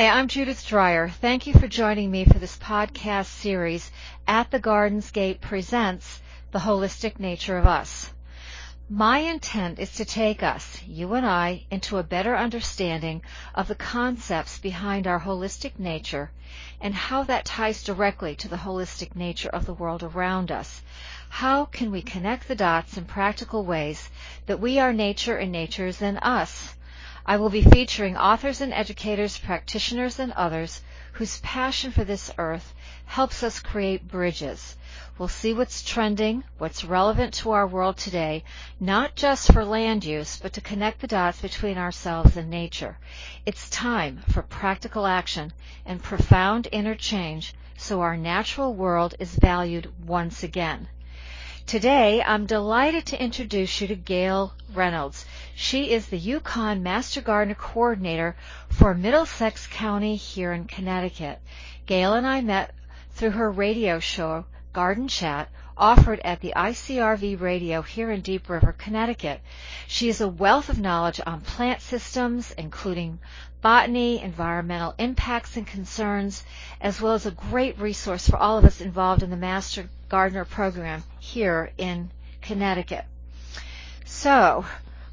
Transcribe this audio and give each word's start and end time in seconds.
Hi, 0.00 0.08
I'm 0.08 0.28
Judith 0.28 0.66
Dreyer. 0.66 1.10
Thank 1.10 1.46
you 1.46 1.52
for 1.52 1.68
joining 1.68 2.10
me 2.10 2.24
for 2.24 2.38
this 2.38 2.56
podcast 2.56 3.26
series, 3.26 3.90
At 4.26 4.50
the 4.50 4.58
Garden's 4.58 5.10
Gate 5.10 5.42
Presents 5.42 6.22
The 6.52 6.60
Holistic 6.60 7.20
Nature 7.20 7.58
of 7.58 7.66
Us. 7.66 8.10
My 8.88 9.18
intent 9.18 9.78
is 9.78 9.92
to 9.96 10.06
take 10.06 10.42
us, 10.42 10.80
you 10.86 11.12
and 11.12 11.26
I, 11.26 11.66
into 11.70 11.98
a 11.98 12.02
better 12.02 12.34
understanding 12.34 13.20
of 13.54 13.68
the 13.68 13.74
concepts 13.74 14.58
behind 14.58 15.06
our 15.06 15.20
holistic 15.20 15.78
nature 15.78 16.30
and 16.80 16.94
how 16.94 17.24
that 17.24 17.44
ties 17.44 17.82
directly 17.82 18.34
to 18.36 18.48
the 18.48 18.56
holistic 18.56 19.14
nature 19.14 19.50
of 19.50 19.66
the 19.66 19.74
world 19.74 20.02
around 20.02 20.50
us. 20.50 20.80
How 21.28 21.66
can 21.66 21.90
we 21.90 22.00
connect 22.00 22.48
the 22.48 22.54
dots 22.54 22.96
in 22.96 23.04
practical 23.04 23.66
ways 23.66 24.08
that 24.46 24.60
we 24.60 24.78
are 24.78 24.94
nature 24.94 25.36
and 25.36 25.52
nature 25.52 25.88
is 25.88 26.00
in 26.00 26.16
us? 26.16 26.74
I 27.26 27.36
will 27.36 27.50
be 27.50 27.62
featuring 27.62 28.16
authors 28.16 28.60
and 28.60 28.72
educators, 28.72 29.38
practitioners, 29.38 30.18
and 30.18 30.32
others 30.32 30.82
whose 31.12 31.40
passion 31.40 31.90
for 31.92 32.04
this 32.04 32.32
earth 32.38 32.74
helps 33.04 33.42
us 33.42 33.60
create 33.60 34.08
bridges. 34.08 34.76
We'll 35.18 35.28
see 35.28 35.52
what's 35.52 35.82
trending, 35.82 36.44
what's 36.56 36.84
relevant 36.84 37.34
to 37.34 37.50
our 37.50 37.66
world 37.66 37.98
today, 37.98 38.42
not 38.80 39.16
just 39.16 39.52
for 39.52 39.64
land 39.64 40.04
use, 40.04 40.38
but 40.38 40.54
to 40.54 40.60
connect 40.60 41.00
the 41.00 41.06
dots 41.06 41.42
between 41.42 41.76
ourselves 41.76 42.36
and 42.36 42.48
nature. 42.48 42.96
It's 43.44 43.68
time 43.68 44.22
for 44.30 44.42
practical 44.42 45.06
action 45.06 45.52
and 45.84 46.02
profound 46.02 46.68
interchange 46.68 47.54
so 47.76 48.00
our 48.00 48.16
natural 48.16 48.74
world 48.74 49.14
is 49.18 49.34
valued 49.36 49.92
once 50.06 50.42
again. 50.42 50.88
Today, 51.70 52.20
I'm 52.20 52.46
delighted 52.46 53.06
to 53.06 53.22
introduce 53.22 53.80
you 53.80 53.86
to 53.86 53.94
Gail 53.94 54.54
Reynolds. 54.74 55.24
She 55.54 55.92
is 55.92 56.08
the 56.08 56.18
UConn 56.18 56.80
Master 56.80 57.20
Gardener 57.20 57.54
Coordinator 57.54 58.34
for 58.68 58.92
Middlesex 58.92 59.68
County 59.68 60.16
here 60.16 60.52
in 60.52 60.64
Connecticut. 60.64 61.38
Gail 61.86 62.14
and 62.14 62.26
I 62.26 62.40
met 62.40 62.74
through 63.12 63.30
her 63.30 63.52
radio 63.52 64.00
show, 64.00 64.46
Garden 64.72 65.06
Chat, 65.06 65.48
offered 65.76 66.18
at 66.24 66.40
the 66.40 66.52
ICRV 66.56 67.40
radio 67.40 67.82
here 67.82 68.10
in 68.10 68.20
Deep 68.20 68.48
River, 68.48 68.74
Connecticut. 68.76 69.40
She 69.86 70.08
is 70.08 70.20
a 70.20 70.26
wealth 70.26 70.70
of 70.70 70.80
knowledge 70.80 71.20
on 71.24 71.40
plant 71.40 71.82
systems, 71.82 72.50
including 72.58 73.20
botany, 73.62 74.20
environmental 74.20 74.96
impacts 74.98 75.56
and 75.56 75.68
concerns, 75.68 76.42
as 76.80 77.00
well 77.00 77.12
as 77.12 77.26
a 77.26 77.30
great 77.30 77.78
resource 77.78 78.28
for 78.28 78.38
all 78.38 78.58
of 78.58 78.64
us 78.64 78.80
involved 78.80 79.22
in 79.22 79.30
the 79.30 79.36
Master 79.36 79.88
Gardener 80.10 80.44
program 80.44 81.02
here 81.20 81.70
in 81.78 82.10
Connecticut. 82.42 83.04
So, 84.04 84.66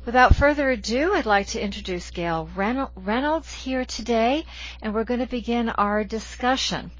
without 0.05 0.35
further 0.35 0.69
ado, 0.71 1.13
I'd 1.13 1.25
like 1.25 1.47
to 1.47 1.61
introduce 1.61 2.11
Gail 2.11 2.49
Reynolds 2.55 3.53
here 3.53 3.85
today, 3.85 4.43
and 4.81 4.93
we're 4.93 5.03
going 5.05 5.19
to 5.21 5.27
begin 5.27 5.69
our 5.69 6.03
discussion. 6.03 6.91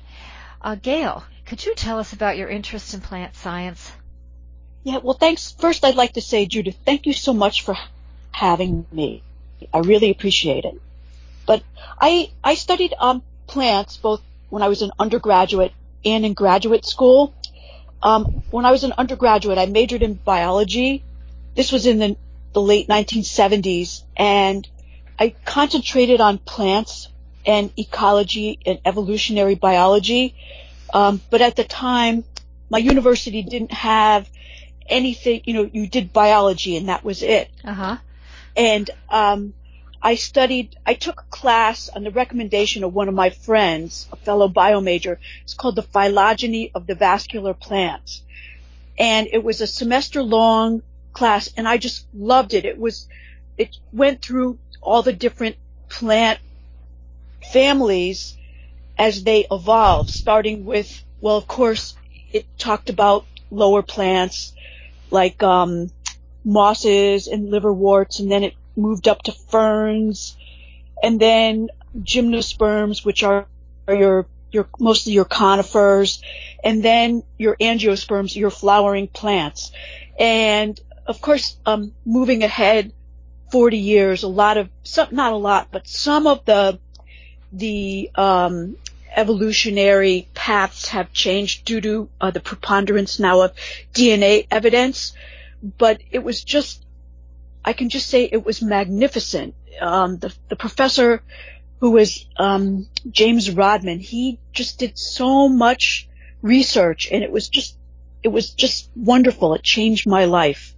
Uh, 0.62 0.76
Gail, 0.76 1.24
could 1.46 1.66
you 1.66 1.74
tell 1.76 2.00
us 2.00 2.14
about 2.14 2.38
your 2.38 2.48
interest 2.48 2.94
in 2.94 3.02
plant 3.02 3.36
science? 3.36 3.92
Yeah, 4.84 4.98
well, 4.98 5.18
thanks. 5.18 5.52
First, 5.52 5.84
I'd 5.84 5.96
like 5.96 6.14
to 6.14 6.22
say, 6.22 6.46
Judith, 6.46 6.78
thank 6.86 7.08
you 7.08 7.14
so 7.14 7.34
much 7.34 7.64
for 7.64 7.76
having 8.32 8.86
me. 8.92 9.24
I 9.74 9.80
really 9.80 10.12
appreciate 10.12 10.66
it. 10.66 10.80
But 11.48 11.64
I 12.00 12.30
I 12.44 12.56
studied 12.56 12.94
um, 13.00 13.24
plants 13.48 13.98
both 13.98 14.22
when 14.50 14.62
I 14.62 14.68
was 14.68 14.84
an 14.84 14.92
undergraduate 15.00 15.74
and 16.06 16.26
in 16.26 16.34
graduate 16.34 16.86
school. 16.86 17.34
Um, 18.02 18.44
when 18.52 18.66
I 18.66 18.72
was 18.72 18.84
an 18.84 18.94
undergraduate, 18.98 19.58
I 19.58 19.66
majored 19.66 20.04
in 20.04 20.14
biology. 20.14 21.04
This 21.56 21.72
was 21.72 21.86
in 21.86 22.00
the, 22.00 22.18
the 22.54 22.62
late 22.62 22.88
1970s, 22.88 24.04
and 24.16 24.68
I 25.20 25.34
concentrated 25.46 26.22
on 26.22 26.38
plants 26.38 27.10
and 27.46 27.72
ecology 27.78 28.60
and 28.66 28.80
evolutionary 28.86 29.56
biology. 29.56 30.36
Um, 30.94 31.22
but 31.30 31.42
at 31.42 31.56
the 31.56 31.64
time, 31.64 32.24
my 32.70 32.78
university 32.78 33.42
didn't 33.42 33.72
have 33.72 34.30
anything. 34.88 35.42
You 35.46 35.54
know, 35.54 35.70
you 35.72 35.88
did 35.88 36.14
biology, 36.14 36.78
and 36.78 36.90
that 36.90 37.04
was 37.04 37.24
it. 37.24 37.50
Uh 37.64 37.74
huh. 37.74 37.98
And 38.56 38.90
um, 39.10 39.54
I 40.02 40.16
studied, 40.16 40.76
I 40.86 40.94
took 40.94 41.22
a 41.22 41.30
class 41.30 41.90
on 41.90 42.04
the 42.04 42.12
recommendation 42.12 42.84
of 42.84 42.94
one 42.94 43.08
of 43.08 43.16
my 43.16 43.30
friends, 43.30 44.08
a 44.12 44.16
fellow 44.16 44.48
bio 44.48 44.80
major. 44.80 45.20
It's 45.44 45.54
called 45.54 45.76
the 45.76 45.84
phylogeny 45.84 46.72
of 46.74 46.88
the 46.88 46.96
vascular 46.96 47.54
plants. 47.54 48.22
And 48.98 49.28
it 49.32 49.44
was 49.44 49.62
a 49.62 49.68
semester 49.68 50.24
long 50.24 50.84
class 51.14 51.50
and 51.58 51.68
I 51.68 51.78
just 51.78 52.06
loved 52.14 52.54
it. 52.54 52.66
It 52.66 52.78
was, 52.78 53.08
it 53.58 53.76
went 53.92 54.22
through 54.22 54.60
all 54.82 55.02
the 55.02 55.14
different 55.14 55.56
plant 55.90 56.40
families 57.52 58.38
as 58.98 59.24
they 59.24 59.46
evolved, 59.52 60.10
starting 60.10 60.66
with, 60.66 61.04
well, 61.22 61.38
of 61.38 61.48
course, 61.48 61.96
it 62.32 62.46
talked 62.58 62.90
about 62.90 63.26
lower 63.52 63.82
plants 63.82 64.54
like, 65.10 65.42
um, 65.42 65.92
mosses 66.44 67.28
and 67.28 67.52
liverworts 67.52 68.20
and 68.22 68.32
then 68.32 68.44
it 68.44 68.54
moved 68.78 69.08
up 69.08 69.24
to 69.24 69.32
ferns, 69.32 70.38
and 71.02 71.20
then 71.20 71.70
gymnosperms, 72.00 73.04
which 73.04 73.24
are, 73.24 73.48
are 73.88 73.96
your 73.96 74.26
your 74.52 74.70
mostly 74.80 75.14
your 75.14 75.26
conifers, 75.26 76.22
and 76.64 76.84
then 76.84 77.24
your 77.38 77.56
angiosperms, 77.58 78.36
your 78.36 78.50
flowering 78.50 79.08
plants, 79.08 79.72
and 80.18 80.80
of 81.06 81.22
course, 81.22 81.58
um, 81.66 81.94
moving 82.06 82.44
ahead 82.44 82.94
40 83.52 83.78
years, 83.78 84.24
a 84.24 84.28
lot 84.28 84.58
of 84.58 84.70
some, 84.84 85.08
not 85.12 85.32
a 85.32 85.38
lot, 85.38 85.70
but 85.72 85.88
some 85.88 86.28
of 86.28 86.44
the 86.46 86.80
the 87.52 88.12
um, 88.16 88.76
evolutionary 89.16 90.28
paths 90.34 90.90
have 90.90 91.14
changed 91.14 91.66
due 91.66 91.82
to 91.82 92.10
uh, 92.20 92.32
the 92.32 92.42
preponderance 92.42 93.20
now 93.20 93.42
of 93.42 93.54
DNA 93.94 94.48
evidence. 94.52 95.14
But 95.78 96.02
it 96.12 96.20
was 96.24 96.44
just 96.44 96.86
I 97.68 97.74
can 97.74 97.90
just 97.90 98.08
say 98.10 98.24
it 98.24 98.46
was 98.46 98.62
magnificent. 98.62 99.54
Um, 99.82 100.20
the, 100.20 100.34
the 100.48 100.56
professor 100.56 101.22
who 101.82 101.92
was 101.92 102.26
um, 102.38 102.88
James 103.12 103.52
Rodman, 103.52 104.00
he 104.00 104.40
just 104.54 104.80
did 104.80 104.98
so 104.98 105.50
much 105.50 106.08
research, 106.42 107.10
and 107.12 107.26
it 107.26 107.30
was 107.30 107.50
just 107.50 107.76
it 108.24 108.30
was 108.30 108.52
just 108.52 108.90
wonderful. 108.96 109.54
It 109.54 109.64
changed 109.64 110.08
my 110.08 110.24
life. 110.24 110.76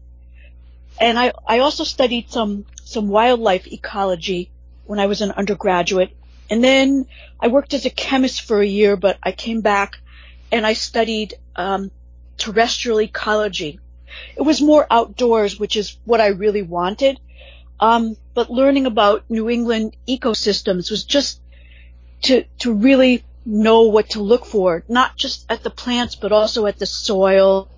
And 1.00 1.20
I 1.20 1.32
I 1.48 1.60
also 1.60 1.84
studied 1.84 2.32
some 2.32 2.66
some 2.84 3.08
wildlife 3.08 3.68
ecology 3.68 4.50
when 4.86 4.98
I 4.98 5.06
was 5.06 5.22
an 5.22 5.30
undergraduate, 5.30 6.10
and 6.50 6.64
then 6.64 7.06
I 7.40 7.50
worked 7.50 7.76
as 7.76 7.86
a 7.86 7.92
chemist 7.92 8.42
for 8.42 8.60
a 8.60 8.74
year, 8.80 8.98
but 8.98 9.20
I 9.22 9.32
came 9.32 9.62
back 9.62 10.00
and 10.52 10.66
I 10.66 10.74
studied 10.74 11.36
um, 11.56 11.92
terrestrial 12.38 13.00
ecology 13.00 13.80
it 14.36 14.42
was 14.42 14.62
more 14.62 14.86
outdoors, 14.90 15.60
which 15.60 15.76
is 15.76 15.98
what 16.06 16.22
I 16.22 16.28
really 16.28 16.62
wanted. 16.62 17.20
Um, 17.80 18.18
but 18.34 18.50
learning 18.50 18.86
about 18.86 19.24
New 19.30 19.50
England 19.50 19.96
ecosystems 20.08 20.92
was 20.92 21.04
just 21.06 21.42
to 22.24 22.44
to 22.60 22.74
really 22.74 23.24
know 23.46 23.84
what 23.84 24.12
to 24.12 24.22
look 24.22 24.46
for, 24.46 24.84
not 24.88 25.16
just 25.16 25.46
at 25.50 25.64
the 25.64 25.70
plants, 25.70 26.16
but 26.16 26.32
also 26.32 26.66
at 26.66 26.78
the 26.78 26.86
soil, 26.86 27.70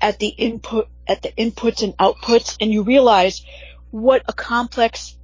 at 0.00 0.18
the 0.18 0.28
input, 0.28 0.88
at 1.06 1.22
the 1.22 1.30
inputs 1.30 1.82
and 1.82 1.96
outputs, 1.98 2.56
and 2.60 2.72
you 2.72 2.82
realize 2.82 3.44
what 3.90 4.22
a 4.26 4.32
complex 4.32 5.16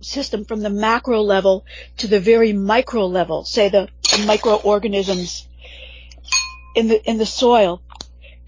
system 0.00 0.44
from 0.44 0.60
the 0.60 0.70
macro 0.70 1.20
level 1.22 1.64
to 1.98 2.06
the 2.06 2.20
very 2.20 2.52
micro 2.52 3.06
level, 3.06 3.44
say 3.44 3.68
the, 3.68 3.88
the 4.10 4.24
microorganisms 4.26 5.46
in 6.74 6.88
the 6.88 7.10
in 7.10 7.18
the 7.18 7.26
soil, 7.26 7.82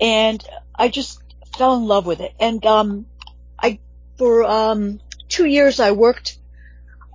and 0.01 0.45
I 0.81 0.88
just 0.88 1.21
fell 1.59 1.77
in 1.77 1.85
love 1.85 2.06
with 2.06 2.21
it. 2.21 2.32
And 2.41 2.65
um, 2.65 3.06
I 3.59 3.81
for 4.17 4.44
um, 4.44 5.00
two 5.29 5.44
years 5.44 5.79
I 5.79 5.93
worked 5.93 6.38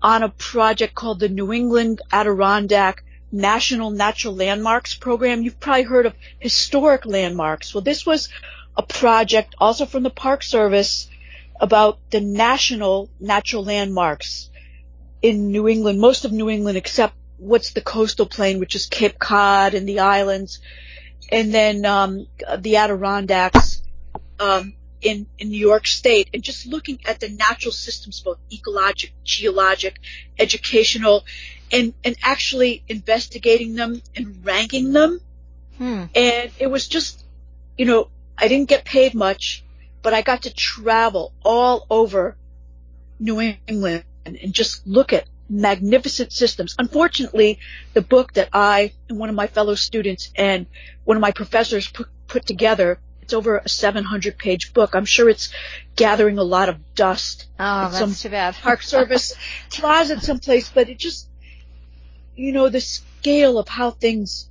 on 0.04 0.22
a 0.22 0.30
project 0.30 0.94
called 0.94 1.20
the 1.20 1.30
New 1.30 1.52
England 1.52 2.00
Adirondack 2.12 3.04
National 3.32 3.90
Natural 3.90 4.36
Landmarks 4.36 4.94
Program. 4.94 5.42
You've 5.42 5.60
probably 5.60 5.82
heard 5.82 6.06
of 6.06 6.14
historic 6.40 7.08
landmarks. 7.08 7.74
Well, 7.74 7.82
this 7.82 8.06
was 8.06 8.30
a 8.78 8.84
project 8.84 9.56
also 9.58 9.88
from 9.88 10.04
the 10.04 10.12
Park 10.12 10.44
Service 10.44 11.10
about 11.60 11.98
the 12.12 12.22
national 12.22 13.10
natural 13.20 13.64
landmarks 13.64 14.52
in 15.24 15.52
New 15.52 15.68
England, 15.68 16.00
most 16.00 16.24
of 16.24 16.32
New 16.32 16.52
England 16.52 16.78
except 16.78 17.16
what's 17.38 17.72
the 17.72 17.82
coastal 17.82 18.28
plain, 18.28 18.60
which 18.60 18.76
is 18.76 18.86
Cape 18.86 19.18
Cod 19.18 19.74
and 19.74 19.90
the 19.90 20.02
islands, 20.02 20.60
and 21.30 21.54
then 21.54 21.86
um, 21.86 22.28
the 22.60 22.78
Adirondacks 22.78 23.82
um, 24.40 24.74
in 25.02 25.28
in 25.38 25.50
New 25.50 25.60
York 25.60 25.88
State, 25.88 26.30
and 26.34 26.44
just 26.44 26.66
looking 26.66 27.00
at 27.06 27.20
the 27.20 27.30
natural 27.30 27.72
systems, 27.72 28.22
both 28.22 28.38
ecologic, 28.52 29.12
geologic, 29.24 30.00
educational, 30.38 31.26
and 31.72 31.94
and 32.04 32.16
actually 32.24 32.84
investigating 32.88 33.76
them 33.76 34.02
and 34.16 34.46
ranking 34.46 34.94
them. 34.94 35.22
Hmm. 35.78 36.06
And 36.16 36.52
it 36.58 36.70
was 36.72 36.88
just, 36.88 37.24
you 37.78 37.86
know, 37.86 38.10
I 38.38 38.48
didn't 38.48 38.70
get 38.70 38.86
paid 38.86 39.14
much, 39.14 39.64
but 40.02 40.14
I 40.14 40.22
got 40.22 40.44
to 40.44 40.54
travel 40.54 41.34
all 41.44 41.86
over 41.90 42.38
New 43.20 43.56
England 43.68 44.04
and, 44.26 44.38
and 44.38 44.54
just 44.54 44.86
look 44.88 45.14
at 45.14 45.26
magnificent 45.50 46.32
systems. 46.32 46.76
Unfortunately, 46.78 47.60
the 47.94 48.02
book 48.02 48.34
that 48.34 48.50
I 48.54 48.94
and 49.10 49.20
one 49.20 49.30
of 49.30 49.36
my 49.36 49.48
fellow 49.48 49.76
students 49.76 50.32
and 50.36 50.66
one 51.04 51.18
of 51.18 51.22
my 51.22 51.32
professors 51.32 51.88
put, 51.88 52.08
put 52.28 52.46
together, 52.46 53.00
it's 53.22 53.34
over 53.34 53.58
a 53.58 53.70
700 53.70 54.38
page 54.38 54.74
book. 54.74 54.96
I'm 54.96 55.06
sure 55.06 55.30
it's 55.30 55.52
gathering 55.96 56.38
a 56.38 56.44
lot 56.44 56.70
of 56.70 56.78
dust. 56.96 57.48
Oh, 57.60 57.90
that's 57.90 57.98
some 57.98 58.14
too 58.14 58.30
bad. 58.30 58.56
Park 58.62 58.82
Service 58.82 59.34
closet 59.72 60.22
someplace, 60.22 60.70
but 60.70 60.90
it 60.90 60.98
just, 60.98 61.28
you 62.36 62.52
know, 62.52 62.70
the 62.70 62.82
scale 62.82 63.58
of 63.58 63.68
how 63.68 63.92
things 63.92 64.50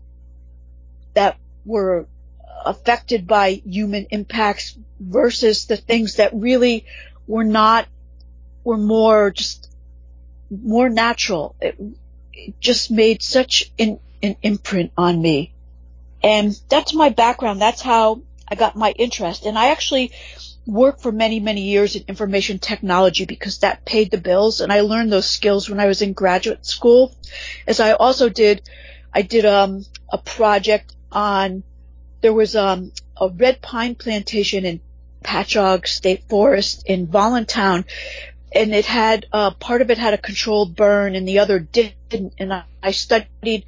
that 1.15 1.39
were 1.65 2.07
affected 2.65 3.27
by 3.27 3.63
human 3.65 4.07
impacts 4.11 4.77
versus 4.99 5.67
the 5.67 5.77
things 5.77 6.17
that 6.17 6.35
really 6.35 6.87
were 7.27 7.45
not, 7.45 7.87
were 8.65 8.77
more 8.77 9.31
just 9.31 9.69
more 10.51 10.89
natural. 10.89 11.55
It, 11.61 11.77
it 12.33 12.61
just 12.61 12.91
made 12.91 13.23
such 13.23 13.73
an, 13.79 13.99
an 14.23 14.37
imprint 14.43 14.93
on 14.97 15.21
me. 15.21 15.53
And 16.23 16.59
that's 16.69 16.95
my 16.95 17.11
background. 17.11 17.61
That's 17.61 17.83
how 17.83 18.23
I 18.49 18.55
got 18.55 18.77
my 18.77 18.91
interest. 18.93 19.45
And 19.45 19.59
I 19.59 19.69
actually 19.69 20.13
worked 20.67 21.03
for 21.03 21.13
many, 21.13 21.41
many 21.41 21.63
years 21.63 21.97
in 21.97 22.05
information 22.09 22.59
technology 22.59 23.27
because 23.27 23.59
that 23.59 23.85
paid 23.85 24.11
the 24.11 24.19
bills. 24.19 24.61
And 24.61 24.73
I 24.73 24.81
learned 24.81 25.13
those 25.13 25.29
skills 25.29 25.69
when 25.69 25.81
I 25.81 25.87
was 25.87 26.01
in 26.01 26.15
graduate 26.15 26.65
school. 26.65 27.15
As 27.67 27.81
I 27.81 27.93
also 27.93 28.29
did, 28.29 28.63
I 29.13 29.23
did 29.23 29.45
um, 29.45 29.85
a 30.11 30.19
project 30.19 30.95
on, 31.13 31.63
there 32.23 32.33
was 32.33 32.57
um, 32.57 32.93
a 33.17 33.29
red 33.29 33.61
pine 33.61 33.95
plantation 33.95 34.65
in 34.65 34.81
Pachaug 35.23 35.87
State 35.87 36.25
Forest 36.29 36.85
in 36.87 37.07
Voluntown 37.07 37.85
and 38.55 38.75
it 38.75 38.87
had 38.87 39.27
uh, 39.33 39.51
part 39.51 39.83
of 39.83 39.91
it 39.91 39.99
had 39.99 40.15
a 40.15 40.19
controlled 40.19 40.77
burn 40.77 41.17
and 41.17 41.27
the 41.27 41.41
other 41.41 41.59
didn't. 41.59 42.35
And 42.39 42.53
I, 42.53 42.65
I 42.83 42.93
studied 42.93 43.67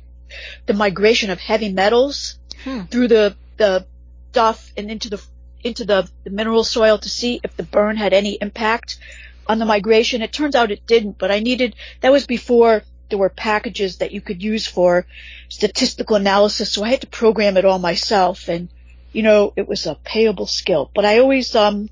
the 0.67 0.75
migration 0.75 1.31
of 1.31 1.41
heavy 1.41 1.73
metals 1.73 2.39
hmm. 2.65 2.83
through 2.85 3.09
the 3.09 3.37
the 3.57 3.87
stuff 4.31 4.71
and 4.77 4.91
into 4.91 5.11
the 5.11 5.23
into 5.65 5.85
the, 5.85 6.09
the 6.25 6.31
mineral 6.31 6.63
soil 6.63 6.99
to 6.99 7.09
see 7.09 7.41
if 7.43 7.57
the 7.57 7.63
burn 7.63 7.97
had 7.97 8.13
any 8.13 8.39
impact 8.41 8.99
on 9.47 9.59
the 9.59 9.65
migration. 9.65 10.23
It 10.23 10.33
turns 10.33 10.55
out 10.55 10.71
it 10.71 10.87
didn't, 10.87 11.19
but 11.19 11.31
I 11.31 11.41
needed 11.41 11.75
that 12.01 12.13
was 12.13 12.27
before 12.27 12.83
there 13.09 13.19
were 13.19 13.31
packages 13.31 13.99
that 13.99 14.13
you 14.13 14.21
could 14.21 14.43
use 14.43 14.67
for 14.67 15.07
statistical 15.49 16.17
analysis, 16.17 16.73
so 16.73 16.85
I 16.85 16.91
had 16.91 17.01
to 17.03 17.07
program 17.07 17.57
it 17.57 17.65
all 17.65 17.79
myself 17.79 18.49
and 18.49 18.69
you 19.13 19.23
know, 19.23 19.55
it 19.57 19.67
was 19.67 19.87
a 19.87 19.95
payable 20.05 20.47
skill. 20.47 20.91
But 20.95 21.07
I 21.07 21.19
always 21.19 21.55
um 21.55 21.89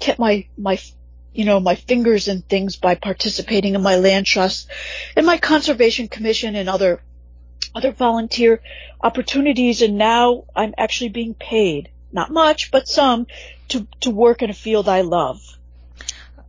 kept 0.00 0.18
my 0.18 0.46
my 0.56 0.78
you 1.34 1.44
know, 1.44 1.58
my 1.58 1.74
fingers 1.74 2.28
in 2.28 2.42
things 2.42 2.76
by 2.76 2.94
participating 2.94 3.74
in 3.74 3.82
my 3.82 3.96
land 3.96 4.24
trust 4.24 4.70
and 5.16 5.26
my 5.26 5.36
conservation 5.36 6.06
commission 6.06 6.54
and 6.54 6.68
other, 6.68 7.02
other 7.74 7.90
volunteer 7.90 8.62
opportunities. 9.02 9.82
And 9.82 9.98
now 9.98 10.44
I'm 10.54 10.74
actually 10.78 11.10
being 11.10 11.34
paid, 11.34 11.90
not 12.12 12.30
much, 12.30 12.70
but 12.70 12.86
some 12.86 13.26
to, 13.68 13.86
to 14.00 14.10
work 14.10 14.42
in 14.42 14.50
a 14.50 14.54
field 14.54 14.88
I 14.88 15.00
love. 15.00 15.42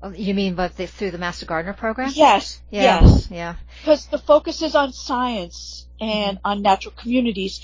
Oh, 0.04 0.12
you 0.12 0.36
mean 0.36 0.54
but 0.54 0.78
the, 0.78 0.86
through 0.86 1.10
the 1.10 1.18
Master 1.18 1.48
Gardener 1.48 1.74
program? 1.74 2.12
Yes. 2.14 2.62
Yeah, 2.70 3.02
yes. 3.02 3.28
Yeah. 3.32 3.56
Because 3.82 4.06
the 4.06 4.20
focus 4.20 4.62
is 4.62 4.76
on 4.76 4.94
science 4.94 5.88
and 6.00 6.38
mm-hmm. 6.38 6.48
on 6.48 6.62
natural 6.62 6.94
communities. 6.96 7.60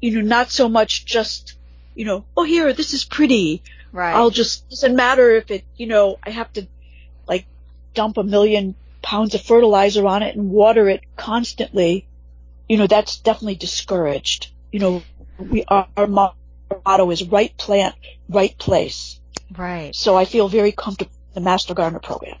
You 0.00 0.16
know, 0.16 0.28
not 0.28 0.50
so 0.50 0.68
much 0.68 1.06
just, 1.06 1.54
you 1.94 2.04
know, 2.04 2.24
oh 2.36 2.42
here, 2.42 2.72
this 2.72 2.92
is 2.92 3.04
pretty 3.04 3.62
Right. 3.94 4.12
I'll 4.12 4.30
just, 4.30 4.68
doesn't 4.70 4.96
matter 4.96 5.36
if 5.36 5.52
it, 5.52 5.64
you 5.76 5.86
know, 5.86 6.18
I 6.20 6.30
have 6.30 6.52
to 6.54 6.66
like 7.28 7.46
dump 7.94 8.16
a 8.16 8.24
million 8.24 8.74
pounds 9.02 9.36
of 9.36 9.42
fertilizer 9.42 10.04
on 10.04 10.24
it 10.24 10.34
and 10.34 10.50
water 10.50 10.88
it 10.88 11.02
constantly. 11.16 12.04
You 12.68 12.76
know, 12.76 12.88
that's 12.88 13.18
definitely 13.18 13.54
discouraged. 13.54 14.50
You 14.72 14.80
know, 14.80 15.02
we, 15.38 15.62
our, 15.68 15.86
our 15.96 16.08
motto 16.08 17.10
is 17.12 17.22
right 17.28 17.56
plant, 17.56 17.94
right 18.28 18.58
place. 18.58 19.20
Right. 19.56 19.94
So 19.94 20.16
I 20.16 20.24
feel 20.24 20.48
very 20.48 20.72
comfortable 20.72 21.12
with 21.28 21.34
the 21.34 21.40
Master 21.40 21.72
Gardener 21.72 22.00
program. 22.00 22.38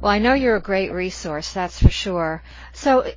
Well, 0.00 0.10
I 0.10 0.18
know 0.18 0.32
you're 0.32 0.56
a 0.56 0.62
great 0.62 0.92
resource, 0.92 1.52
that's 1.52 1.82
for 1.82 1.90
sure. 1.90 2.42
So, 2.72 3.12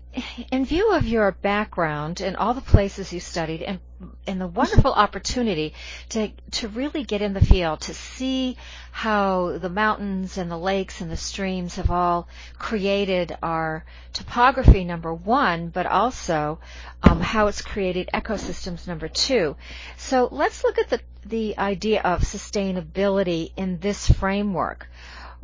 in 0.52 0.66
view 0.66 0.92
of 0.92 1.08
your 1.08 1.32
background 1.32 2.20
and 2.20 2.36
all 2.36 2.54
the 2.54 2.60
places 2.60 3.14
you 3.14 3.22
studied 3.22 3.62
and, 3.62 3.80
and 4.28 4.42
the 4.42 4.48
wonderful 4.48 4.92
opportunity 4.92 5.76
to, 6.10 6.32
to 6.52 6.68
really 6.68 7.06
get 7.06 7.22
in 7.22 7.34
the 7.34 7.46
field, 7.46 7.80
to 7.82 7.94
see 7.94 8.58
how 8.92 9.58
the 9.60 9.70
mountains 9.70 10.38
and 10.38 10.52
the 10.52 10.58
lakes 10.58 11.00
and 11.00 11.10
the 11.10 11.16
streams 11.16 11.78
have 11.78 11.90
all 11.90 12.28
created 12.60 13.38
our 13.42 13.86
topography, 14.12 14.84
number 14.84 15.14
one, 15.14 15.70
but 15.70 15.86
also 15.86 16.60
um, 17.02 17.22
how 17.22 17.48
it's 17.48 17.62
created 17.62 18.10
ecosystems, 18.14 18.90
number 18.90 19.08
two. 19.08 19.56
So, 19.96 20.28
let's 20.34 20.66
look 20.66 20.78
at 20.78 20.90
the, 20.90 21.00
the 21.26 21.58
idea 21.58 22.02
of 22.02 22.24
sustainability 22.24 23.54
in 23.56 23.80
this 23.80 24.12
framework. 24.12 24.90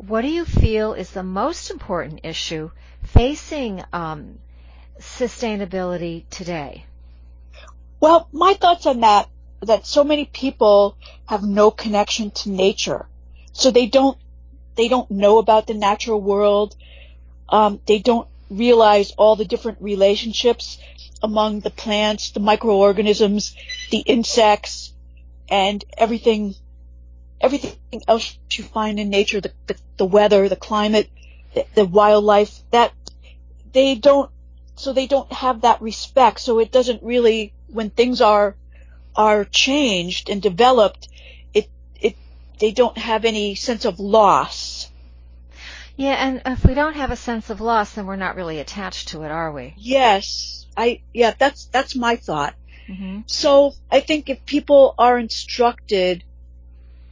What 0.06 0.22
do 0.22 0.28
you 0.28 0.46
feel 0.46 0.94
is 0.94 1.10
the 1.10 1.22
most 1.22 1.70
important 1.70 2.20
issue 2.22 2.70
facing 3.02 3.84
um, 3.92 4.38
sustainability 4.98 6.24
today? 6.30 6.86
Well, 8.00 8.26
my 8.32 8.54
thoughts 8.54 8.86
on 8.86 9.00
that 9.00 9.28
that 9.60 9.86
so 9.86 10.02
many 10.02 10.24
people 10.24 10.96
have 11.26 11.42
no 11.42 11.70
connection 11.70 12.30
to 12.30 12.48
nature, 12.48 13.08
so 13.52 13.70
they 13.70 13.86
don't 13.88 14.16
they 14.74 14.88
don't 14.88 15.10
know 15.10 15.36
about 15.36 15.66
the 15.66 15.74
natural 15.74 16.18
world. 16.18 16.74
Um, 17.50 17.78
they 17.84 17.98
don't 17.98 18.26
realize 18.48 19.10
all 19.18 19.36
the 19.36 19.44
different 19.44 19.82
relationships 19.82 20.78
among 21.22 21.60
the 21.60 21.70
plants, 21.70 22.30
the 22.30 22.40
microorganisms, 22.40 23.54
the 23.90 23.98
insects, 23.98 24.94
and 25.50 25.84
everything 25.98 26.54
everything 27.40 28.02
else 28.06 28.38
you 28.52 28.64
find 28.64 29.00
in 29.00 29.10
nature, 29.10 29.40
the, 29.40 29.52
the, 29.66 29.76
the 29.96 30.04
weather, 30.04 30.48
the 30.48 30.56
climate, 30.56 31.08
the, 31.54 31.64
the 31.74 31.84
wildlife, 31.84 32.60
that 32.70 32.92
they 33.72 33.94
don't, 33.94 34.30
so 34.76 34.92
they 34.92 35.06
don't 35.06 35.32
have 35.32 35.62
that 35.62 35.80
respect. 35.80 36.40
So 36.40 36.58
it 36.58 36.70
doesn't 36.70 37.02
really, 37.02 37.52
when 37.68 37.90
things 37.90 38.20
are, 38.20 38.56
are 39.16 39.44
changed 39.44 40.28
and 40.30 40.40
developed, 40.42 41.08
it, 41.54 41.68
it, 42.00 42.16
they 42.58 42.72
don't 42.72 42.98
have 42.98 43.24
any 43.24 43.54
sense 43.54 43.84
of 43.84 44.00
loss. 44.00 44.90
Yeah, 45.96 46.14
and 46.14 46.42
if 46.46 46.64
we 46.64 46.74
don't 46.74 46.96
have 46.96 47.10
a 47.10 47.16
sense 47.16 47.50
of 47.50 47.60
loss, 47.60 47.92
then 47.92 48.06
we're 48.06 48.16
not 48.16 48.36
really 48.36 48.58
attached 48.58 49.08
to 49.08 49.22
it, 49.22 49.30
are 49.30 49.52
we? 49.52 49.74
Yes. 49.76 50.66
I, 50.76 51.02
yeah, 51.12 51.34
that's, 51.38 51.66
that's 51.66 51.94
my 51.94 52.16
thought. 52.16 52.54
Mm-hmm. 52.88 53.20
So 53.26 53.72
I 53.90 54.00
think 54.00 54.30
if 54.30 54.46
people 54.46 54.94
are 54.98 55.18
instructed 55.18 56.24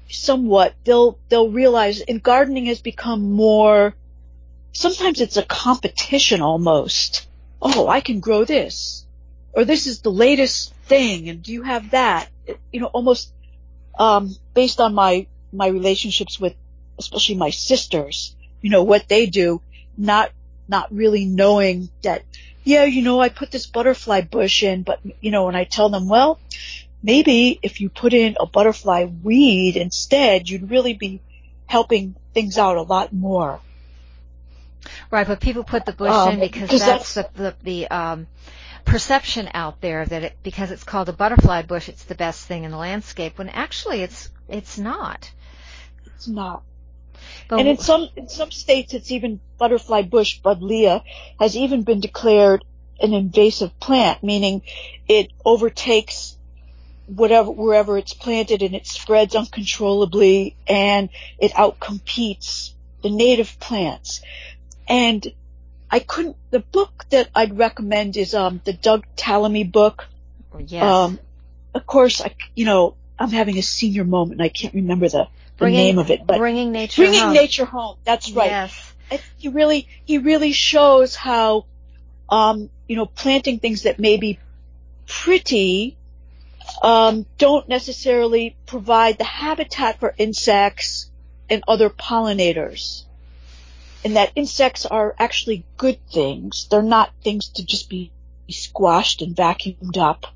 somewhat, 0.09 0.75
they'll, 0.85 1.19
they'll 1.29 1.50
realize, 1.50 2.00
and 2.00 2.23
gardening 2.23 2.67
has 2.67 2.81
become 2.81 3.33
more, 3.33 3.95
sometimes 4.73 5.21
it's 5.21 5.37
a 5.37 5.43
competition 5.43 6.41
almost. 6.41 7.27
Oh, 7.61 7.88
I 7.88 8.00
can 8.00 8.21
grow 8.21 8.45
this. 8.45 9.05
Or 9.53 9.65
this 9.65 9.87
is 9.87 10.00
the 10.00 10.11
latest 10.12 10.75
thing, 10.85 11.29
and 11.29 11.43
do 11.43 11.53
you 11.53 11.62
have 11.62 11.91
that? 11.91 12.29
You 12.73 12.81
know, 12.81 12.87
almost, 12.87 13.33
um, 13.99 14.35
based 14.55 14.81
on 14.81 14.95
my, 14.95 15.27
my 15.53 15.69
relationships 15.69 16.38
with, 16.38 16.55
especially 16.99 17.37
my 17.37 17.50
sisters, 17.50 18.35
you 18.61 18.71
know, 18.71 18.85
what 18.85 19.09
they 19.09 19.27
do, 19.27 19.61
not, 19.97 20.31
not 20.69 20.95
really 20.95 21.25
knowing 21.25 21.88
that, 22.03 22.25
yeah, 22.65 22.85
you 22.85 23.03
know, 23.03 23.21
I 23.21 23.31
put 23.31 23.50
this 23.50 23.67
butterfly 23.67 24.21
bush 24.21 24.62
in, 24.62 24.83
but, 24.83 25.00
you 25.21 25.31
know, 25.31 25.47
when 25.47 25.57
I 25.57 25.65
tell 25.65 25.88
them, 25.88 26.09
well, 26.09 26.38
maybe 27.02 27.59
if 27.62 27.81
you 27.81 27.88
put 27.88 28.12
in 28.12 28.37
a 28.40 28.47
butterfly 28.47 29.05
weed 29.05 29.76
instead, 29.76 30.49
you'd 30.49 30.71
really 30.71 30.95
be 30.95 31.21
helping 31.67 32.17
things 32.35 32.59
out 32.59 32.76
a 32.76 32.83
lot 32.83 33.12
more. 33.12 33.61
Right, 35.11 35.26
but 35.26 35.40
people 35.40 35.64
put 35.64 35.85
the 35.85 35.93
bush 35.93 36.11
um, 36.11 36.35
in 36.35 36.40
because 36.40 36.71
that's, 36.71 37.14
that's, 37.14 37.31
the, 37.33 37.43
the, 37.43 37.55
the 37.62 37.88
um, 37.88 38.26
perception 38.85 39.50
out 39.52 39.81
there 39.81 40.05
that 40.07 40.25
it, 40.25 40.37
because 40.43 40.71
it's 40.71 40.85
called 40.85 41.09
a 41.09 41.12
butterfly 41.12 41.62
bush, 41.62 41.88
it's 41.88 42.05
the 42.05 42.14
best 42.14 42.47
thing 42.47 42.64
in 42.64 42.71
the 42.71 42.76
landscape. 42.76 43.38
When 43.38 43.49
actually, 43.49 44.02
it's 44.02 44.28
it's 44.49 44.78
not. 44.78 45.31
It's 46.07 46.28
not. 46.28 46.62
But 47.49 47.61
and 47.61 47.69
in 47.69 47.78
some 47.78 48.09
in 48.17 48.28
some 48.28 48.50
states, 48.50 48.95
it's 48.95 49.11
even 49.11 49.40
butterfly 49.59 50.02
bush 50.02 50.40
buddleia 50.40 51.02
has 51.38 51.57
even 51.57 51.83
been 51.83 52.00
declared 52.00 52.64
an 53.00 53.12
invasive 53.12 53.78
plant, 53.78 54.23
meaning 54.23 54.62
it 55.07 55.33
overtakes 55.45 56.38
whatever 57.09 57.50
wherever 57.50 57.97
it's 57.99 58.15
planted 58.15 58.62
and 58.62 58.75
it 58.75 58.87
spreads 58.87 59.35
uncontrollably 59.35 60.57
and 60.67 61.09
it 61.38 61.53
outcompetes 61.53 62.73
the 63.03 63.11
native 63.11 63.59
plants. 63.59 64.23
And 64.88 65.27
I 65.91 66.00
couldn't 66.00 66.37
the 66.50 66.61
book 66.61 67.07
that 67.11 67.29
I'd 67.35 67.59
recommend 67.59 68.17
is 68.17 68.35
um 68.35 68.61
the 68.65 68.73
Doug 68.73 69.07
Tallamy 69.17 69.71
book. 69.71 70.07
Yes. 70.59 70.83
Um 70.83 71.19
of 71.75 71.87
course 71.87 72.21
I 72.21 72.35
you 72.55 72.65
know 72.65 72.97
I'm 73.19 73.31
having 73.31 73.59
a 73.59 73.62
senior 73.62 74.05
moment 74.05 74.41
and 74.41 74.43
I 74.43 74.49
can't 74.49 74.75
remember 74.75 75.09
the, 75.09 75.25
the 75.25 75.29
bringing, 75.57 75.81
name 75.81 75.99
of 75.99 76.11
it 76.11 76.27
but 76.27 76.38
bringing 76.38 76.73
nature 76.73 77.03
bringing 77.03 77.21
home. 77.21 77.33
nature 77.33 77.65
home 77.65 77.97
that's 78.05 78.31
right 78.31 78.50
yes 78.50 78.95
he 79.37 79.49
really 79.49 79.88
he 80.05 80.19
really 80.19 80.53
shows 80.53 81.15
how 81.15 81.65
um, 82.29 82.71
you 82.87 82.97
know 82.97 83.07
planting 83.07 83.59
things 83.59 83.83
that 83.83 83.99
may 83.99 84.17
be 84.17 84.38
pretty 85.07 85.97
um, 86.82 87.26
don't 87.38 87.68
necessarily 87.68 88.56
provide 88.66 89.18
the 89.18 89.25
habitat 89.25 90.00
for 90.00 90.14
insects 90.16 91.11
and 91.50 91.62
other 91.66 91.90
pollinators. 91.90 93.04
And 94.04 94.16
that 94.16 94.32
insects 94.37 94.87
are 94.87 95.14
actually 95.18 95.64
good 95.76 95.99
things. 96.11 96.68
They're 96.70 96.82
not 96.82 97.12
things 97.23 97.49
to 97.50 97.64
just 97.64 97.88
be 97.88 98.12
squashed 98.49 99.23
and 99.23 99.35
vacuumed 99.35 99.97
up. 99.97 100.26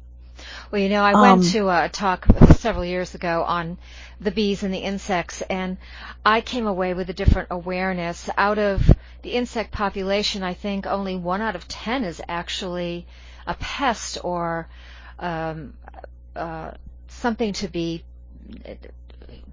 Well, 0.71 0.81
you 0.81 0.89
know, 0.89 1.03
I 1.03 1.13
went 1.13 1.45
um, 1.45 1.51
to 1.53 1.69
a 1.69 1.89
talk 1.89 2.27
several 2.57 2.85
years 2.85 3.15
ago 3.15 3.45
on 3.47 3.79
the 4.21 4.31
bees 4.31 4.63
and 4.63 4.73
the 4.73 4.79
insects, 4.79 5.43
and 5.43 5.77
I 6.25 6.41
came 6.41 6.67
away 6.67 6.95
with 6.95 7.11
a 7.11 7.13
different 7.13 7.49
awareness. 7.51 8.29
Out 8.37 8.59
of 8.59 8.91
the 9.23 9.31
insect 9.31 9.71
population, 9.71 10.43
I 10.43 10.55
think 10.55 10.87
only 10.87 11.17
one 11.17 11.41
out 11.41 11.57
of 11.57 11.69
ten 11.69 12.05
is 12.05 12.21
actually 12.29 13.07
a 13.47 13.55
pest 13.55 14.19
or 14.25 14.69
um, 15.19 15.75
uh, 16.37 16.73
something 17.09 17.53
to 17.55 17.69
be 17.69 18.05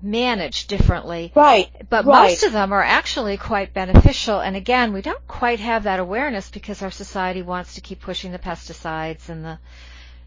managed 0.01 0.69
differently. 0.69 1.31
Right. 1.35 1.69
But 1.89 2.05
right. 2.05 2.29
most 2.29 2.43
of 2.43 2.53
them 2.53 2.71
are 2.71 2.83
actually 2.83 3.37
quite 3.37 3.73
beneficial. 3.73 4.39
And 4.39 4.55
again, 4.55 4.93
we 4.93 5.01
don't 5.01 5.25
quite 5.27 5.59
have 5.59 5.83
that 5.83 5.99
awareness 5.99 6.49
because 6.49 6.81
our 6.81 6.91
society 6.91 7.41
wants 7.41 7.75
to 7.75 7.81
keep 7.81 8.01
pushing 8.01 8.31
the 8.31 8.39
pesticides 8.39 9.29
and 9.29 9.43
the, 9.43 9.59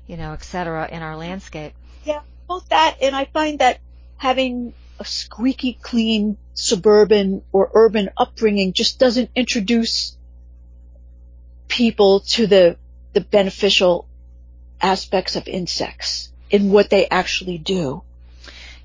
you 0.06 0.16
know, 0.16 0.32
et 0.32 0.44
cetera 0.44 0.88
in 0.90 1.02
our 1.02 1.16
landscape. 1.16 1.74
Yeah, 2.04 2.20
both 2.48 2.68
that 2.68 2.98
and 3.00 3.14
I 3.14 3.24
find 3.26 3.60
that 3.60 3.80
having 4.16 4.74
a 4.98 5.04
squeaky 5.04 5.78
clean 5.80 6.36
suburban 6.54 7.42
or 7.50 7.70
urban 7.74 8.10
upbringing 8.16 8.72
just 8.72 8.98
doesn't 8.98 9.30
introduce 9.34 10.16
people 11.68 12.20
to 12.20 12.46
the, 12.46 12.76
the 13.14 13.20
beneficial 13.20 14.06
aspects 14.80 15.36
of 15.36 15.48
insects 15.48 16.31
in 16.52 16.70
what 16.70 16.90
they 16.90 17.08
actually 17.08 17.58
do. 17.58 18.02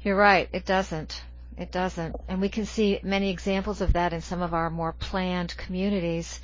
You're 0.02 0.16
right. 0.16 0.50
It 0.54 0.66
doesn't. 0.66 1.22
It 1.58 1.72
doesn't. 1.72 2.16
And 2.28 2.40
we 2.40 2.50
can 2.50 2.66
see 2.66 3.00
many 3.04 3.30
examples 3.30 3.82
of 3.82 3.94
that 3.94 4.14
in 4.14 4.22
some 4.22 4.42
of 4.42 4.54
our 4.54 4.70
more 4.70 4.94
planned 4.94 5.56
communities. 5.58 6.40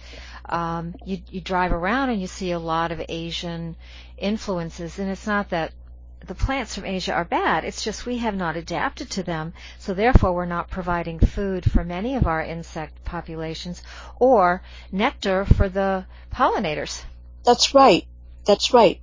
Um, 0.45 0.95
you, 1.05 1.19
you 1.29 1.39
drive 1.39 1.71
around 1.71 2.09
and 2.09 2.19
you 2.19 2.27
see 2.27 2.51
a 2.51 2.59
lot 2.59 2.91
of 2.91 3.01
Asian 3.07 3.75
influences, 4.17 4.99
and 4.99 5.09
it's 5.09 5.25
not 5.25 5.49
that 5.51 5.71
the 6.25 6.35
plants 6.35 6.75
from 6.75 6.85
Asia 6.85 7.13
are 7.13 7.25
bad. 7.25 7.63
It's 7.63 7.83
just 7.83 8.05
we 8.05 8.17
have 8.17 8.35
not 8.35 8.57
adapted 8.57 9.09
to 9.11 9.23
them, 9.23 9.53
so 9.79 9.93
therefore 9.93 10.33
we're 10.33 10.45
not 10.45 10.69
providing 10.69 11.19
food 11.19 11.69
for 11.69 11.83
many 11.83 12.15
of 12.15 12.27
our 12.27 12.41
insect 12.41 13.03
populations 13.05 13.81
or 14.19 14.61
nectar 14.91 15.45
for 15.45 15.69
the 15.69 16.05
pollinators. 16.33 17.03
That's 17.45 17.73
right. 17.73 18.05
That's 18.45 18.73
right. 18.73 18.99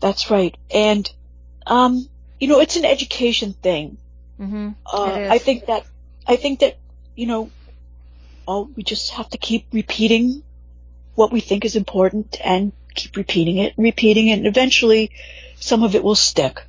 That's 0.00 0.30
right. 0.30 0.56
And, 0.72 1.10
um, 1.66 2.08
you 2.38 2.48
know, 2.48 2.60
it's 2.60 2.76
an 2.76 2.84
education 2.84 3.52
thing. 3.52 3.98
Mm-hmm. 4.40 4.70
Uh, 4.86 5.28
I 5.30 5.38
think 5.38 5.66
that, 5.66 5.84
I 6.26 6.36
think 6.36 6.60
that, 6.60 6.78
you 7.14 7.26
know, 7.26 7.50
all, 8.46 8.64
we 8.64 8.82
just 8.82 9.10
have 9.12 9.28
to 9.30 9.38
keep 9.38 9.66
repeating 9.72 10.42
what 11.14 11.32
we 11.32 11.40
think 11.40 11.64
is 11.64 11.76
important 11.76 12.38
and 12.42 12.72
keep 12.94 13.16
repeating 13.16 13.58
it, 13.58 13.74
repeating 13.76 14.28
it, 14.28 14.38
and 14.38 14.46
eventually 14.46 15.10
some 15.56 15.82
of 15.82 15.94
it 15.94 16.02
will 16.02 16.14
stick. 16.14 16.62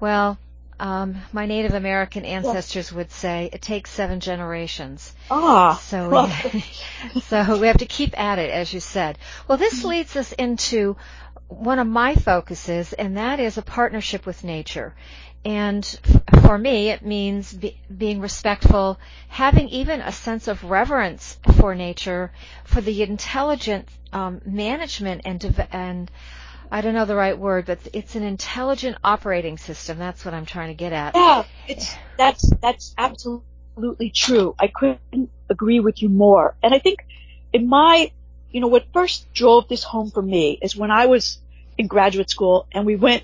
Well, 0.00 0.38
um, 0.80 1.16
my 1.32 1.46
Native 1.46 1.74
American 1.74 2.24
ancestors 2.24 2.90
would 2.90 3.10
say 3.12 3.50
it 3.52 3.60
takes 3.60 3.90
seven 3.90 4.20
generations. 4.20 5.12
Ah. 5.30 5.78
So 5.84 6.10
so 7.28 7.58
we 7.58 7.66
have 7.66 7.78
to 7.78 7.86
keep 7.86 8.18
at 8.18 8.38
it, 8.38 8.50
as 8.50 8.72
you 8.72 8.80
said. 8.80 9.18
Well, 9.46 9.58
this 9.58 9.84
leads 9.84 10.16
us 10.16 10.32
into 10.32 10.96
one 11.50 11.80
of 11.80 11.86
my 11.86 12.14
focuses, 12.14 12.92
and 12.92 13.16
that 13.16 13.40
is 13.40 13.58
a 13.58 13.62
partnership 13.62 14.24
with 14.24 14.44
nature. 14.44 14.94
And 15.44 15.84
for 16.42 16.56
me, 16.56 16.90
it 16.90 17.04
means 17.04 17.52
be, 17.52 17.76
being 17.94 18.20
respectful, 18.20 18.98
having 19.28 19.68
even 19.68 20.00
a 20.00 20.12
sense 20.12 20.48
of 20.48 20.62
reverence 20.64 21.38
for 21.56 21.74
nature, 21.74 22.30
for 22.64 22.80
the 22.80 23.02
intelligent 23.02 23.88
um, 24.12 24.40
management 24.44 25.22
and 25.24 25.68
and 25.72 26.10
I 26.70 26.82
don't 26.82 26.94
know 26.94 27.04
the 27.04 27.16
right 27.16 27.36
word, 27.36 27.66
but 27.66 27.80
it's 27.92 28.14
an 28.14 28.22
intelligent 28.22 28.96
operating 29.02 29.58
system. 29.58 29.98
That's 29.98 30.24
what 30.24 30.34
I'm 30.34 30.46
trying 30.46 30.68
to 30.68 30.74
get 30.74 30.92
at. 30.92 31.16
Yeah, 31.16 31.44
it's 31.66 31.94
that's 32.16 32.48
that's 32.62 32.94
absolutely 32.96 34.10
true. 34.10 34.54
I 34.58 34.68
couldn't 34.68 35.30
agree 35.48 35.80
with 35.80 36.00
you 36.00 36.08
more. 36.08 36.54
And 36.62 36.72
I 36.72 36.78
think 36.78 37.04
in 37.52 37.66
my 37.68 38.12
you 38.50 38.60
know, 38.60 38.66
what 38.66 38.86
first 38.92 39.32
drove 39.32 39.68
this 39.68 39.82
home 39.82 40.10
for 40.10 40.22
me 40.22 40.58
is 40.60 40.76
when 40.76 40.90
I 40.90 41.06
was 41.06 41.38
in 41.78 41.86
graduate 41.86 42.30
school 42.30 42.66
and 42.72 42.84
we 42.84 42.96
went 42.96 43.22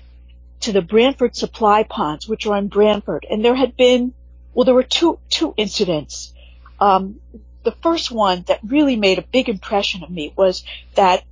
to 0.61 0.71
the 0.71 0.81
Branford 0.81 1.35
supply 1.35 1.83
ponds, 1.83 2.27
which 2.27 2.45
are 2.47 2.57
in 2.57 2.67
Branford, 2.67 3.25
and 3.29 3.43
there 3.43 3.55
had 3.55 3.77
been, 3.77 4.13
well, 4.53 4.65
there 4.65 4.73
were 4.73 4.83
two, 4.83 5.19
two 5.29 5.53
incidents. 5.55 6.33
Um, 6.79 7.19
the 7.63 7.71
first 7.71 8.11
one 8.11 8.43
that 8.47 8.59
really 8.65 8.95
made 8.95 9.19
a 9.19 9.21
big 9.21 9.49
impression 9.49 10.03
on 10.03 10.13
me 10.13 10.33
was 10.35 10.63
that, 10.95 11.23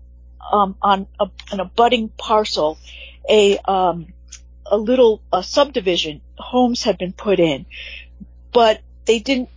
um, 0.52 0.76
on 0.82 1.08
a, 1.20 1.30
an 1.52 1.60
abutting 1.60 2.10
parcel, 2.10 2.78
a, 3.28 3.58
um, 3.60 4.14
a 4.66 4.78
little, 4.78 5.22
a 5.34 5.42
subdivision, 5.42 6.22
homes 6.38 6.84
had 6.84 6.98
been 6.98 7.14
put 7.14 7.40
in, 7.40 7.66
but 8.52 8.82
they 9.06 9.20
didn't 9.20 9.50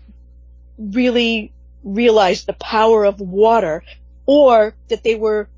really 0.78 1.52
realize 1.84 2.44
the 2.44 2.52
power 2.52 3.04
of 3.04 3.20
water 3.20 3.82
or 4.28 4.74
that 4.88 5.02
they 5.02 5.14
were 5.14 5.48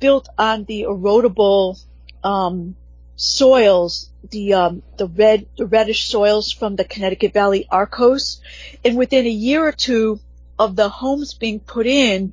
built 0.00 0.30
on 0.38 0.64
the 0.64 0.86
erodible 0.88 1.78
um, 2.24 2.74
soils, 3.16 4.08
the 4.30 4.54
um, 4.54 4.82
the 4.96 5.06
red 5.06 5.46
the 5.58 5.66
reddish 5.66 6.08
soils 6.08 6.50
from 6.50 6.74
the 6.74 6.86
Connecticut 6.86 7.34
Valley 7.34 7.68
Arkose, 7.70 8.40
and 8.82 8.96
within 8.96 9.26
a 9.26 9.30
year 9.30 9.62
or 9.62 9.72
two 9.72 10.20
of 10.58 10.74
the 10.74 10.88
homes 10.88 11.34
being 11.34 11.60
put 11.60 11.86
in, 11.86 12.32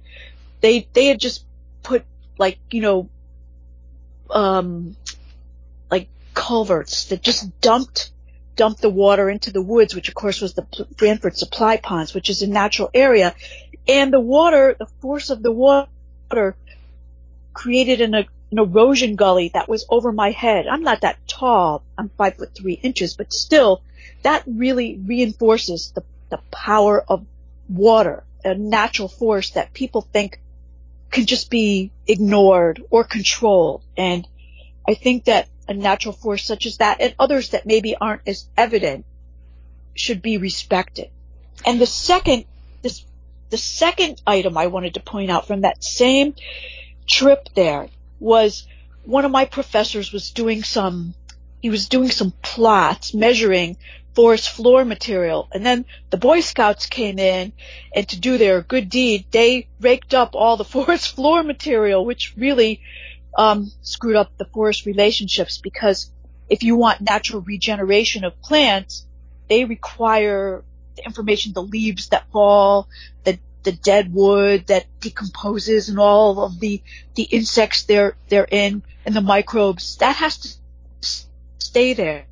they 0.61 0.87
they 0.93 1.07
had 1.07 1.19
just 1.19 1.43
put 1.83 2.05
like 2.37 2.57
you 2.71 2.81
know 2.81 3.09
um, 4.29 4.95
like 5.91 6.07
culverts 6.33 7.07
that 7.07 7.21
just 7.21 7.59
dumped 7.59 8.11
dumped 8.55 8.81
the 8.81 8.89
water 8.89 9.29
into 9.29 9.51
the 9.51 9.61
woods, 9.61 9.93
which 9.93 10.07
of 10.07 10.15
course 10.15 10.39
was 10.39 10.53
the 10.53 10.65
Branford 10.95 11.35
Supply 11.35 11.75
Ponds, 11.75 12.13
which 12.13 12.29
is 12.29 12.41
a 12.43 12.47
natural 12.47 12.89
area, 12.93 13.35
and 13.87 14.13
the 14.13 14.19
water, 14.19 14.75
the 14.77 14.87
force 15.01 15.29
of 15.29 15.41
the 15.41 15.51
water 15.51 16.55
created 17.53 18.01
an, 18.01 18.13
an 18.15 18.27
erosion 18.51 19.15
gully 19.15 19.51
that 19.53 19.67
was 19.67 19.85
over 19.89 20.11
my 20.11 20.31
head. 20.31 20.67
I'm 20.67 20.83
not 20.83 21.01
that 21.01 21.27
tall. 21.27 21.83
I'm 21.97 22.09
five 22.09 22.37
foot 22.37 22.55
three 22.55 22.73
inches, 22.73 23.15
but 23.15 23.33
still, 23.33 23.81
that 24.23 24.43
really 24.45 24.97
reinforces 24.97 25.91
the, 25.91 26.03
the 26.29 26.39
power 26.51 27.03
of 27.07 27.25
water, 27.67 28.23
a 28.43 28.55
natural 28.55 29.07
force 29.07 29.51
that 29.51 29.73
people 29.73 30.01
think 30.01 30.39
can 31.09 31.25
just 31.25 31.49
be 31.49 31.91
ignored 32.07 32.81
or 32.89 33.03
controlled. 33.03 33.83
And 33.97 34.27
I 34.87 34.93
think 34.93 35.25
that 35.25 35.49
a 35.67 35.73
natural 35.73 36.13
force 36.13 36.45
such 36.45 36.65
as 36.65 36.77
that 36.77 37.01
and 37.01 37.15
others 37.19 37.49
that 37.49 37.65
maybe 37.65 37.95
aren't 37.95 38.27
as 38.27 38.47
evident 38.57 39.05
should 39.93 40.21
be 40.21 40.37
respected. 40.37 41.09
And 41.65 41.79
the 41.79 41.85
second, 41.85 42.45
this 42.81 43.05
the 43.51 43.57
second 43.57 44.21
item 44.25 44.57
I 44.57 44.67
wanted 44.67 44.95
to 44.95 45.01
point 45.01 45.29
out 45.29 45.45
from 45.45 45.61
that 45.61 45.83
same 45.83 46.33
trip 47.05 47.49
there 47.53 47.89
was 48.19 48.65
one 49.03 49.25
of 49.25 49.31
my 49.31 49.45
professors 49.45 50.11
was 50.11 50.31
doing 50.31 50.63
some, 50.63 51.13
he 51.61 51.69
was 51.69 51.89
doing 51.89 52.09
some 52.09 52.31
plots 52.41 53.13
measuring 53.13 53.77
forest 54.15 54.49
floor 54.49 54.85
material. 54.85 55.49
And 55.51 55.65
then 55.65 55.85
the 56.09 56.17
Boy 56.17 56.39
Scouts 56.39 56.85
came 56.85 57.19
in 57.19 57.51
and 57.93 58.07
to 58.09 58.19
do 58.19 58.37
their 58.37 58.61
good 58.61 58.89
deed, 58.89 59.25
they 59.31 59.67
raked 59.79 60.13
up 60.13 60.33
all 60.33 60.57
the 60.57 60.63
forest 60.75 61.15
floor 61.15 61.43
material, 61.43 62.05
which 62.05 62.33
really 62.37 62.81
um, 63.37 63.71
screwed 63.81 64.15
up 64.15 64.37
the 64.37 64.45
forest 64.45 64.85
relationships 64.85 65.57
because 65.57 66.09
if 66.49 66.63
you 66.63 66.75
want 66.75 67.01
natural 67.01 67.41
regeneration 67.41 68.23
of 68.23 68.41
plants, 68.41 69.05
they 69.49 69.65
require 69.65 70.63
the 71.01 71.07
information, 71.07 71.53
the 71.53 71.63
leaves 71.63 72.09
that 72.09 72.29
fall, 72.31 72.87
the 73.23 73.39
the 73.63 73.71
dead 73.71 74.13
wood 74.13 74.67
that 74.67 74.85
decomposes 74.99 75.89
and 75.89 75.99
all 75.99 76.43
of 76.43 76.59
the 76.59 76.81
the 77.15 77.23
insects 77.23 77.83
they're 77.83 78.15
they're 78.29 78.47
in 78.49 78.83
and 79.05 79.15
the 79.15 79.21
microbes 79.21 79.97
that 79.97 80.15
has 80.15 80.37
to 80.37 80.49
stay 81.59 81.93
there. 81.93 82.25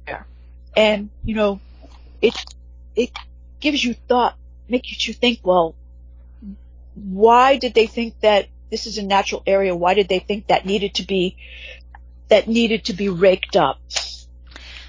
And 0.75 1.09
you 1.23 1.35
know 1.35 1.59
it 2.21 2.35
it 2.95 3.11
gives 3.59 3.83
you 3.83 3.93
thought 3.93 4.37
makes 4.67 5.07
you 5.07 5.13
think 5.13 5.39
well 5.43 5.75
why 6.95 7.57
did 7.57 7.73
they 7.73 7.87
think 7.87 8.19
that 8.21 8.47
this 8.69 8.85
is 8.85 8.97
a 8.97 9.03
natural 9.03 9.41
area? 9.47 9.75
Why 9.75 9.93
did 9.93 10.09
they 10.09 10.19
think 10.19 10.47
that 10.47 10.65
needed 10.65 10.95
to 10.95 11.03
be 11.05 11.37
that 12.27 12.47
needed 12.47 12.85
to 12.85 12.93
be 12.93 13.09
raked 13.09 13.55
up? 13.55 13.79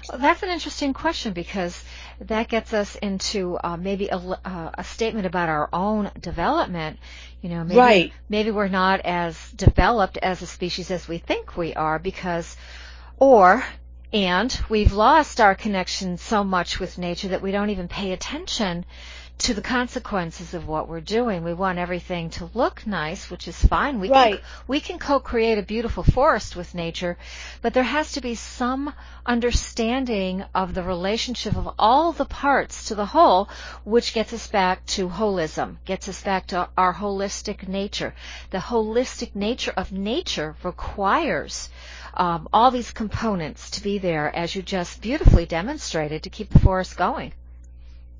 Well, 0.09 0.19
that's 0.19 0.43
an 0.43 0.49
interesting 0.49 0.93
question 0.93 1.33
because 1.33 1.81
that 2.25 2.49
gets 2.49 2.73
us 2.73 2.95
into 2.95 3.57
uh, 3.63 3.77
maybe 3.77 4.09
a, 4.09 4.15
uh, 4.15 4.71
a, 4.75 4.83
statement 4.83 5.25
about 5.25 5.49
our 5.49 5.69
own 5.73 6.11
development. 6.19 6.99
You 7.41 7.49
know, 7.49 7.63
maybe, 7.63 7.79
right. 7.79 8.13
maybe 8.29 8.51
we're 8.51 8.67
not 8.67 9.01
as 9.01 9.37
developed 9.51 10.17
as 10.17 10.41
a 10.41 10.47
species 10.47 10.91
as 10.91 11.07
we 11.07 11.17
think 11.17 11.57
we 11.57 11.73
are 11.73 11.97
because, 11.97 12.55
or, 13.17 13.63
and 14.13 14.59
we've 14.69 14.93
lost 14.93 15.41
our 15.41 15.55
connection 15.55 16.17
so 16.17 16.43
much 16.43 16.79
with 16.79 16.97
nature 16.97 17.29
that 17.29 17.41
we 17.41 17.51
don't 17.51 17.71
even 17.71 17.87
pay 17.87 18.11
attention 18.11 18.85
to 19.41 19.55
the 19.55 19.61
consequences 19.61 20.53
of 20.53 20.67
what 20.67 20.87
we're 20.87 21.01
doing. 21.01 21.43
We 21.43 21.55
want 21.55 21.79
everything 21.79 22.29
to 22.31 22.51
look 22.53 22.85
nice, 22.85 23.27
which 23.31 23.47
is 23.47 23.57
fine. 23.65 23.99
We 23.99 24.07
right. 24.07 24.35
can 24.35 24.43
we 24.67 24.79
can 24.79 24.99
co-create 24.99 25.57
a 25.57 25.63
beautiful 25.63 26.03
forest 26.03 26.55
with 26.55 26.75
nature, 26.75 27.17
but 27.63 27.73
there 27.73 27.81
has 27.81 28.11
to 28.11 28.21
be 28.21 28.35
some 28.35 28.93
understanding 29.25 30.43
of 30.53 30.75
the 30.75 30.83
relationship 30.83 31.55
of 31.57 31.73
all 31.79 32.11
the 32.11 32.25
parts 32.25 32.85
to 32.89 32.95
the 32.95 33.07
whole, 33.07 33.49
which 33.83 34.13
gets 34.13 34.31
us 34.31 34.47
back 34.47 34.85
to 34.97 35.09
holism, 35.09 35.77
gets 35.85 36.07
us 36.07 36.21
back 36.21 36.45
to 36.47 36.69
our 36.77 36.93
holistic 36.93 37.67
nature. 37.67 38.13
The 38.51 38.59
holistic 38.59 39.33
nature 39.33 39.73
of 39.75 39.91
nature 39.91 40.55
requires 40.61 41.69
um, 42.13 42.47
all 42.53 42.69
these 42.69 42.91
components 42.91 43.71
to 43.71 43.81
be 43.81 43.97
there, 43.97 44.35
as 44.35 44.55
you 44.55 44.61
just 44.61 45.01
beautifully 45.01 45.47
demonstrated, 45.47 46.21
to 46.23 46.29
keep 46.29 46.51
the 46.51 46.59
forest 46.59 46.95
going. 46.95 47.33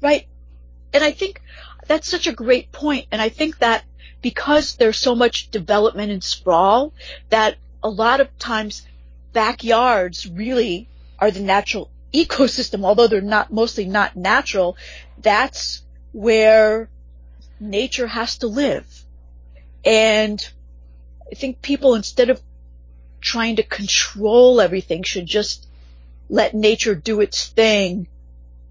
Right 0.02 0.26
and 0.94 1.04
I 1.04 1.12
think 1.12 1.42
that's 1.88 2.08
such 2.10 2.28
a 2.28 2.34
great 2.34 2.72
point. 2.72 3.08
And 3.12 3.22
I 3.22 3.30
think 3.30 3.60
that 3.60 3.84
because 4.22 4.76
there's 4.76 4.98
so 4.98 5.16
much 5.16 5.52
development 5.52 6.12
and 6.12 6.24
sprawl, 6.24 6.94
that 7.30 7.58
a 7.84 7.90
lot 7.90 8.22
of 8.22 8.38
times 8.38 8.86
backyards 9.34 10.28
really 10.28 10.88
are 11.20 11.32
the 11.32 11.40
natural 11.40 11.90
ecosystem, 12.14 12.84
although 12.84 13.08
they're 13.08 13.22
not 13.22 13.52
mostly 13.52 13.86
not 13.86 14.16
natural. 14.16 14.78
That's 15.20 15.84
where 16.12 16.90
nature 17.60 18.08
has 18.08 18.38
to 18.40 18.48
live. 18.48 18.86
And 19.86 20.46
I 21.32 21.36
think 21.36 21.62
people, 21.62 21.96
instead 21.96 22.30
of 22.30 22.42
trying 23.22 23.56
to 23.56 23.64
control 23.64 24.60
everything, 24.60 25.04
should 25.04 25.26
just 25.26 25.68
let 26.30 26.54
nature 26.54 26.96
do 26.96 27.22
its 27.22 27.48
thing 27.48 28.08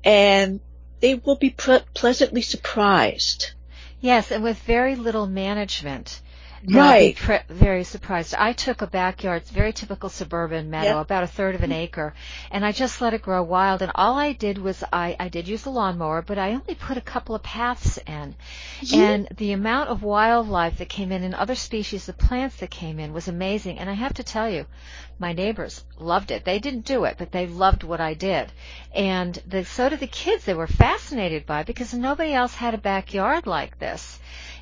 and 0.05 0.61
they 1.00 1.14
will 1.14 1.37
be 1.37 1.50
pleasantly 1.50 2.42
surprised. 2.42 3.52
Yes, 4.00 4.30
and 4.30 4.42
with 4.42 4.59
very 4.59 4.97
little 4.97 5.26
management. 5.26 6.21
Right. 6.69 7.17
Pre- 7.17 7.38
very 7.49 7.85
surprised. 7.85 8.35
I 8.35 8.52
took 8.52 8.83
a 8.83 8.87
backyard, 8.87 9.45
very 9.45 9.73
typical 9.73 10.09
suburban 10.11 10.69
meadow, 10.69 11.00
about 11.00 11.23
a 11.23 11.26
third 11.26 11.55
of 11.55 11.62
an 11.62 11.73
acre, 11.73 12.12
and 12.50 12.64
I 12.64 12.73
just 12.73 13.00
let 13.00 13.14
it 13.14 13.23
grow 13.23 13.43
wild. 13.43 13.81
And 13.83 13.90
all 13.95 14.19
I 14.19 14.33
did 14.33 14.59
was 14.59 14.85
I, 14.93 15.17
I 15.19 15.29
did 15.29 15.49
use 15.49 15.64
a 15.64 15.71
lawnmower, 15.71 16.23
but 16.23 16.38
I 16.38 16.52
only 16.52 16.75
put 16.75 16.97
a 16.99 17.00
couple 17.02 17.35
of 17.35 17.43
paths 17.43 17.99
in. 18.07 18.35
And 18.95 19.29
the 19.37 19.52
amount 19.52 19.88
of 19.88 20.02
wildlife 20.02 20.79
that 20.79 20.88
came 20.88 21.12
in 21.12 21.23
and 21.23 21.35
other 21.35 21.55
species 21.55 22.09
of 22.09 22.19
plants 22.19 22.57
that 22.57 22.71
came 22.71 22.99
in 22.99 23.12
was 23.12 23.29
amazing. 23.29 23.79
And 23.79 23.88
I 23.88 23.95
have 23.95 24.14
to 24.14 24.23
tell 24.23 24.50
you, 24.50 24.67
my 25.19 25.33
neighbors 25.33 25.85
loved 25.99 26.31
it. 26.31 26.45
They 26.45 26.59
didn't 26.59 26.85
do 26.85 27.05
it, 27.05 27.17
but 27.19 27.33
they 27.33 27.47
loved 27.47 27.85
what 27.85 28.00
I 28.00 28.14
did. 28.14 28.52
And 28.95 29.35
the, 29.47 29.64
so 29.64 29.88
did 29.88 30.00
the 30.00 30.07
kids. 30.07 30.45
They 30.45 30.55
were 30.55 30.67
fascinated 30.67 31.47
by 31.47 31.61
it 31.61 31.67
because 31.67 31.95
nobody 31.95 32.33
else 32.33 32.55
had 32.55 32.75
a 32.75 32.79
backyard 32.79 33.47
like 33.47 33.79
this 33.79 34.19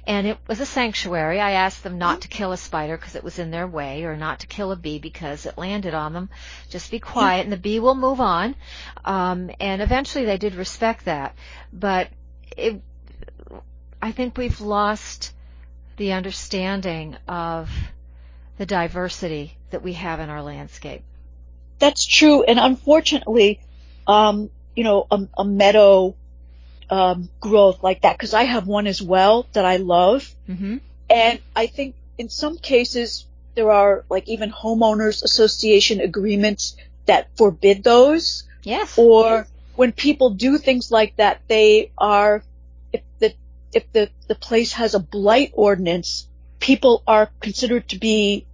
and 0.09 0.27
it 0.27 0.39
was 0.49 0.59
a 0.59 0.67
sanctuary. 0.67 1.39
I 1.39 1.51
asked 1.53 1.83
them 1.83 1.99
not 1.99 2.23
to 2.23 2.29
kill 2.29 2.53
a 2.53 2.57
spider 2.57 2.97
because 2.97 3.15
it 3.15 3.23
was 3.23 3.39
in 3.39 3.51
their 3.51 3.69
way, 3.69 4.05
or 4.05 4.17
not 4.17 4.41
to 4.41 4.47
kill 4.47 4.73
a 4.73 4.77
bee 4.77 4.99
because 4.99 5.45
it 5.45 5.59
landed 5.59 5.93
on 5.93 6.15
them. 6.15 6.31
Just 6.71 6.91
be 6.91 6.99
quiet, 6.99 7.45
and 7.45 7.53
the 7.53 7.59
bee 7.59 7.79
will 7.79 7.95
move 7.95 8.19
on. 8.19 8.57
Um, 9.05 9.51
and 9.61 9.83
eventually, 9.83 10.25
they 10.25 10.39
did 10.39 10.55
respect 10.55 11.05
that. 11.05 11.35
But 11.75 12.09
it, 12.57 12.81
I 14.01 14.13
think 14.13 14.39
we've 14.39 14.63
lost 14.63 15.35
the 15.99 16.13
understanding 16.13 17.19
of 17.29 17.71
the 18.57 18.65
diversity 18.65 19.59
that 19.71 19.83
we 19.83 19.93
have 19.93 20.21
in 20.21 20.31
our 20.31 20.43
landscape. 20.43 21.03
That's 21.79 22.07
true, 22.07 22.45
and 22.45 22.59
unfortunately, 22.59 23.61
um, 24.07 24.49
you 24.75 24.85
know, 24.85 25.07
a, 25.11 25.29
a 25.37 25.45
meadow 25.45 26.15
um, 26.91 27.29
growth 27.41 27.83
like 27.83 28.03
that 28.03 28.17
because 28.17 28.35
I 28.35 28.45
have 28.45 28.67
one 28.67 28.87
as 28.87 29.03
well 29.03 29.47
that 29.53 29.65
I 29.65 29.77
love. 29.77 30.29
Mm-hmm. 30.49 30.79
And 31.11 31.41
I 31.55 31.67
think 31.67 31.95
in 32.17 32.29
some 32.29 32.59
cases 32.59 33.27
there 33.55 33.71
are 33.71 34.05
like 34.09 34.29
even 34.29 34.51
homeowners 34.51 35.23
association 35.23 36.01
agreements 36.01 36.77
that 37.07 37.29
forbid 37.37 37.83
those. 37.83 38.45
Yes. 38.63 38.97
Or 38.97 39.25
yes. 39.25 39.51
when 39.77 39.93
people 39.93 40.31
do 40.31 40.59
things 40.59 40.91
like 40.91 41.17
that, 41.17 41.41
they 41.49 41.91
are, 41.97 42.43
if 42.93 43.03
the, 43.19 43.35
if 43.73 43.91
the, 43.93 44.11
the 44.29 44.35
place 44.35 44.73
has 44.73 44.95
a 44.95 45.01
blight 45.01 45.53
ordinance, 45.55 46.27
people 46.61 47.03
are 47.07 47.31
considered 47.41 47.89
to 47.89 47.99
be 47.99 48.47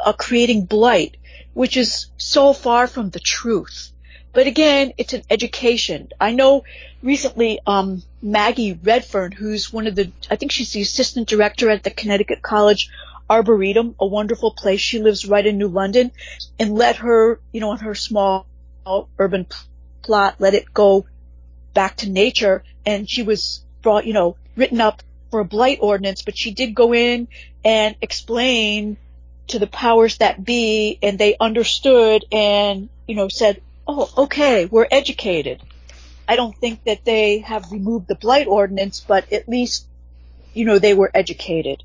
uh, 0.00 0.12
creating 0.12 0.64
blight, 0.64 1.16
which 1.54 1.76
is 1.76 2.06
so 2.16 2.52
far 2.52 2.86
from 2.86 3.10
the 3.10 3.20
truth. 3.20 3.92
But 4.32 4.46
again, 4.46 4.92
it's 4.98 5.14
an 5.14 5.22
education. 5.30 6.10
I 6.20 6.32
know 6.32 6.64
recently, 7.02 7.60
um, 7.66 8.02
Maggie 8.22 8.78
Redfern, 8.82 9.32
who's 9.32 9.72
one 9.72 9.86
of 9.86 9.94
the, 9.94 10.12
I 10.30 10.36
think 10.36 10.52
she's 10.52 10.72
the 10.72 10.82
assistant 10.82 11.28
director 11.28 11.70
at 11.70 11.82
the 11.82 11.90
Connecticut 11.90 12.42
College 12.42 12.90
Arboretum, 13.30 13.94
a 13.98 14.06
wonderful 14.06 14.52
place. 14.52 14.80
She 14.80 15.00
lives 15.00 15.26
right 15.26 15.46
in 15.46 15.58
New 15.58 15.68
London 15.68 16.12
and 16.58 16.74
let 16.74 16.96
her, 16.96 17.40
you 17.52 17.60
know, 17.60 17.70
on 17.70 17.78
her 17.78 17.94
small 17.94 18.46
urban 19.18 19.46
plot, 20.02 20.36
let 20.38 20.54
it 20.54 20.72
go 20.72 21.06
back 21.74 21.96
to 21.96 22.10
nature. 22.10 22.64
And 22.86 23.08
she 23.08 23.22
was 23.22 23.64
brought, 23.82 24.06
you 24.06 24.12
know, 24.12 24.36
written 24.56 24.80
up 24.80 25.02
for 25.30 25.40
a 25.40 25.44
blight 25.44 25.78
ordinance, 25.80 26.22
but 26.22 26.36
she 26.36 26.52
did 26.52 26.74
go 26.74 26.94
in 26.94 27.28
and 27.64 27.96
explain 28.00 28.96
to 29.48 29.58
the 29.58 29.66
powers 29.66 30.18
that 30.18 30.44
be 30.44 30.98
and 31.02 31.18
they 31.18 31.36
understood 31.38 32.24
and, 32.30 32.88
you 33.06 33.14
know, 33.14 33.28
said, 33.28 33.60
oh, 33.88 34.10
okay, 34.18 34.66
we're 34.66 34.86
educated. 34.90 35.62
I 36.28 36.36
don't 36.36 36.54
think 36.54 36.84
that 36.84 37.04
they 37.04 37.38
have 37.38 37.72
removed 37.72 38.06
the 38.06 38.14
blight 38.14 38.46
ordinance, 38.46 39.00
but 39.00 39.32
at 39.32 39.48
least, 39.48 39.86
you 40.52 40.66
know, 40.66 40.78
they 40.78 40.92
were 40.92 41.10
educated. 41.14 41.82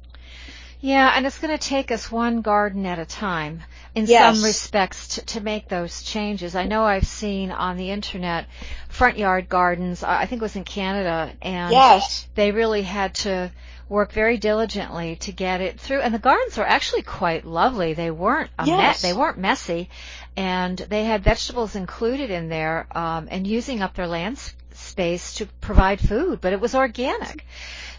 Yeah, 0.81 1.13
and 1.15 1.25
it's 1.25 1.39
going 1.39 1.57
to 1.57 1.67
take 1.69 1.91
us 1.91 2.11
one 2.11 2.41
garden 2.41 2.85
at 2.85 2.99
a 2.99 3.05
time 3.05 3.63
in 3.95 4.05
yes. 4.05 4.35
some 4.35 4.43
respects 4.43 5.07
to, 5.15 5.25
to, 5.27 5.39
make 5.39 5.69
those 5.69 6.03
changes. 6.03 6.57
I 6.57 6.65
know 6.65 6.83
I've 6.83 7.07
seen 7.07 7.51
on 7.51 7.77
the 7.77 7.89
internet 7.89 8.47
front 8.89 9.17
yard 9.17 9.47
gardens, 9.47 10.03
I 10.03 10.25
think 10.25 10.41
it 10.41 10.43
was 10.43 10.57
in 10.57 10.65
Canada, 10.65 11.31
and 11.41 11.71
yes. 11.71 12.27
they 12.35 12.51
really 12.51 12.81
had 12.81 13.15
to 13.15 13.49
work 13.87 14.11
very 14.11 14.37
diligently 14.37 15.15
to 15.17 15.31
get 15.31 15.61
it 15.61 15.79
through. 15.79 16.01
And 16.01 16.13
the 16.13 16.19
gardens 16.19 16.57
were 16.57 16.67
actually 16.67 17.03
quite 17.03 17.45
lovely. 17.45 17.93
They 17.93 18.11
weren't 18.11 18.49
a 18.59 18.65
yes. 18.65 19.03
me- 19.03 19.09
they 19.09 19.17
weren't 19.17 19.37
messy, 19.37 19.89
and 20.35 20.77
they 20.77 21.03
had 21.03 21.23
vegetables 21.23 21.75
included 21.75 22.29
in 22.29 22.49
there 22.49 22.87
um, 22.91 23.27
and 23.29 23.45
using 23.45 23.81
up 23.81 23.95
their 23.95 24.07
land 24.07 24.39
space 24.73 25.35
to 25.35 25.45
provide 25.61 25.99
food. 25.99 26.41
But 26.41 26.53
it 26.53 26.59
was 26.59 26.75
organic. 26.75 27.45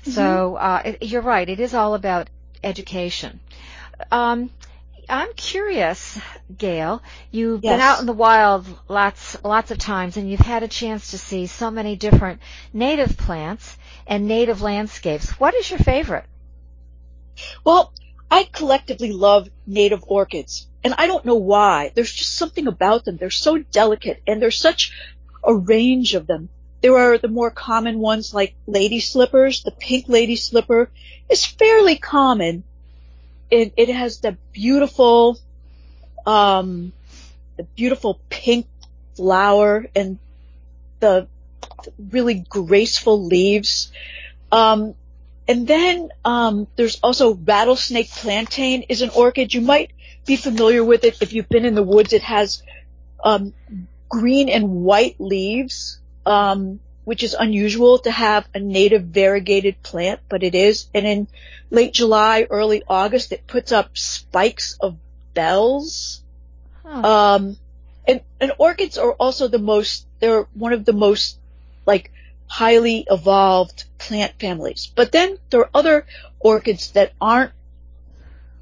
Mm-hmm. 0.02 0.10
So 0.10 0.56
uh, 0.56 0.82
it, 0.84 1.02
you're 1.02 1.22
right. 1.22 1.48
It 1.48 1.60
is 1.60 1.74
all 1.74 1.94
about 1.94 2.28
education. 2.62 3.40
Um, 4.10 4.50
I'm 5.08 5.32
curious, 5.34 6.18
Gail. 6.56 7.02
You've 7.30 7.62
yes. 7.62 7.74
been 7.74 7.80
out 7.80 8.00
in 8.00 8.06
the 8.06 8.12
wild 8.12 8.66
lots 8.88 9.36
lots 9.44 9.70
of 9.70 9.78
times, 9.78 10.16
and 10.16 10.30
you've 10.30 10.40
had 10.40 10.62
a 10.62 10.68
chance 10.68 11.10
to 11.10 11.18
see 11.18 11.46
so 11.46 11.70
many 11.70 11.96
different 11.96 12.40
native 12.72 13.16
plants 13.16 13.76
and 14.06 14.26
native 14.26 14.62
landscapes. 14.62 15.30
What 15.38 15.54
is 15.54 15.70
your 15.70 15.78
favorite? 15.78 16.24
Well, 17.64 17.92
I 18.30 18.44
collectively 18.44 19.12
love 19.12 19.48
native 19.66 20.04
orchids, 20.06 20.66
and 20.82 20.94
I 20.98 21.06
don't 21.06 21.24
know 21.24 21.36
why. 21.36 21.92
There's 21.94 22.12
just 22.12 22.34
something 22.34 22.66
about 22.66 23.04
them. 23.04 23.16
They're 23.16 23.30
so 23.30 23.58
delicate, 23.58 24.22
and 24.26 24.40
there's 24.40 24.58
such 24.58 24.92
a 25.42 25.54
range 25.54 26.14
of 26.14 26.26
them. 26.26 26.48
There 26.80 26.96
are 26.98 27.18
the 27.18 27.28
more 27.28 27.50
common 27.50 27.98
ones 27.98 28.34
like 28.34 28.54
lady 28.66 29.00
slippers. 29.00 29.62
The 29.62 29.70
pink 29.70 30.08
lady 30.08 30.36
slipper 30.36 30.90
is 31.30 31.44
fairly 31.44 31.96
common. 31.96 32.64
It, 33.50 33.72
it 33.76 33.88
has 33.88 34.20
the 34.20 34.36
beautiful, 34.52 35.38
um, 36.26 36.92
the 37.56 37.62
beautiful 37.62 38.20
pink 38.28 38.66
flower 39.16 39.86
and 39.94 40.18
the 41.00 41.28
really 42.10 42.44
graceful 42.48 43.24
leaves. 43.24 43.92
Um, 44.50 44.94
and 45.46 45.66
then 45.66 46.10
um, 46.24 46.66
there's 46.76 46.98
also 47.02 47.34
rattlesnake 47.34 48.10
plantain 48.10 48.82
is 48.88 49.02
an 49.02 49.10
orchid. 49.10 49.52
You 49.52 49.60
might 49.60 49.92
be 50.26 50.36
familiar 50.36 50.82
with 50.82 51.04
it 51.04 51.20
if 51.20 51.32
you've 51.32 51.48
been 51.48 51.66
in 51.66 51.74
the 51.74 51.82
woods. 51.82 52.12
It 52.12 52.22
has 52.22 52.62
um, 53.22 53.52
green 54.08 54.48
and 54.48 54.70
white 54.70 55.16
leaves, 55.20 55.98
um, 56.24 56.80
which 57.04 57.22
is 57.22 57.34
unusual 57.34 57.98
to 58.00 58.10
have 58.10 58.48
a 58.54 58.58
native 58.58 59.04
variegated 59.04 59.82
plant, 59.82 60.20
but 60.30 60.42
it 60.42 60.54
is. 60.54 60.88
And 60.94 61.06
in 61.06 61.28
late 61.70 61.92
July, 61.92 62.46
early 62.48 62.82
August, 62.88 63.32
it 63.32 63.46
puts 63.46 63.70
up 63.70 63.98
spikes 63.98 64.78
of 64.80 64.96
bells. 65.34 66.22
Huh. 66.82 67.34
Um, 67.36 67.56
and, 68.06 68.20
and 68.40 68.52
orchids 68.58 68.96
are 68.96 69.12
also 69.12 69.48
the 69.48 69.58
most, 69.58 70.06
they're 70.20 70.46
one 70.54 70.72
of 70.72 70.86
the 70.86 70.92
most 70.94 71.38
like 71.86 72.10
highly 72.46 73.06
evolved 73.10 73.84
plant 73.98 74.32
families. 74.38 74.90
But 74.94 75.12
then 75.12 75.38
there 75.50 75.60
are 75.60 75.70
other 75.74 76.06
orchids 76.40 76.90
that 76.92 77.12
aren't 77.20 77.52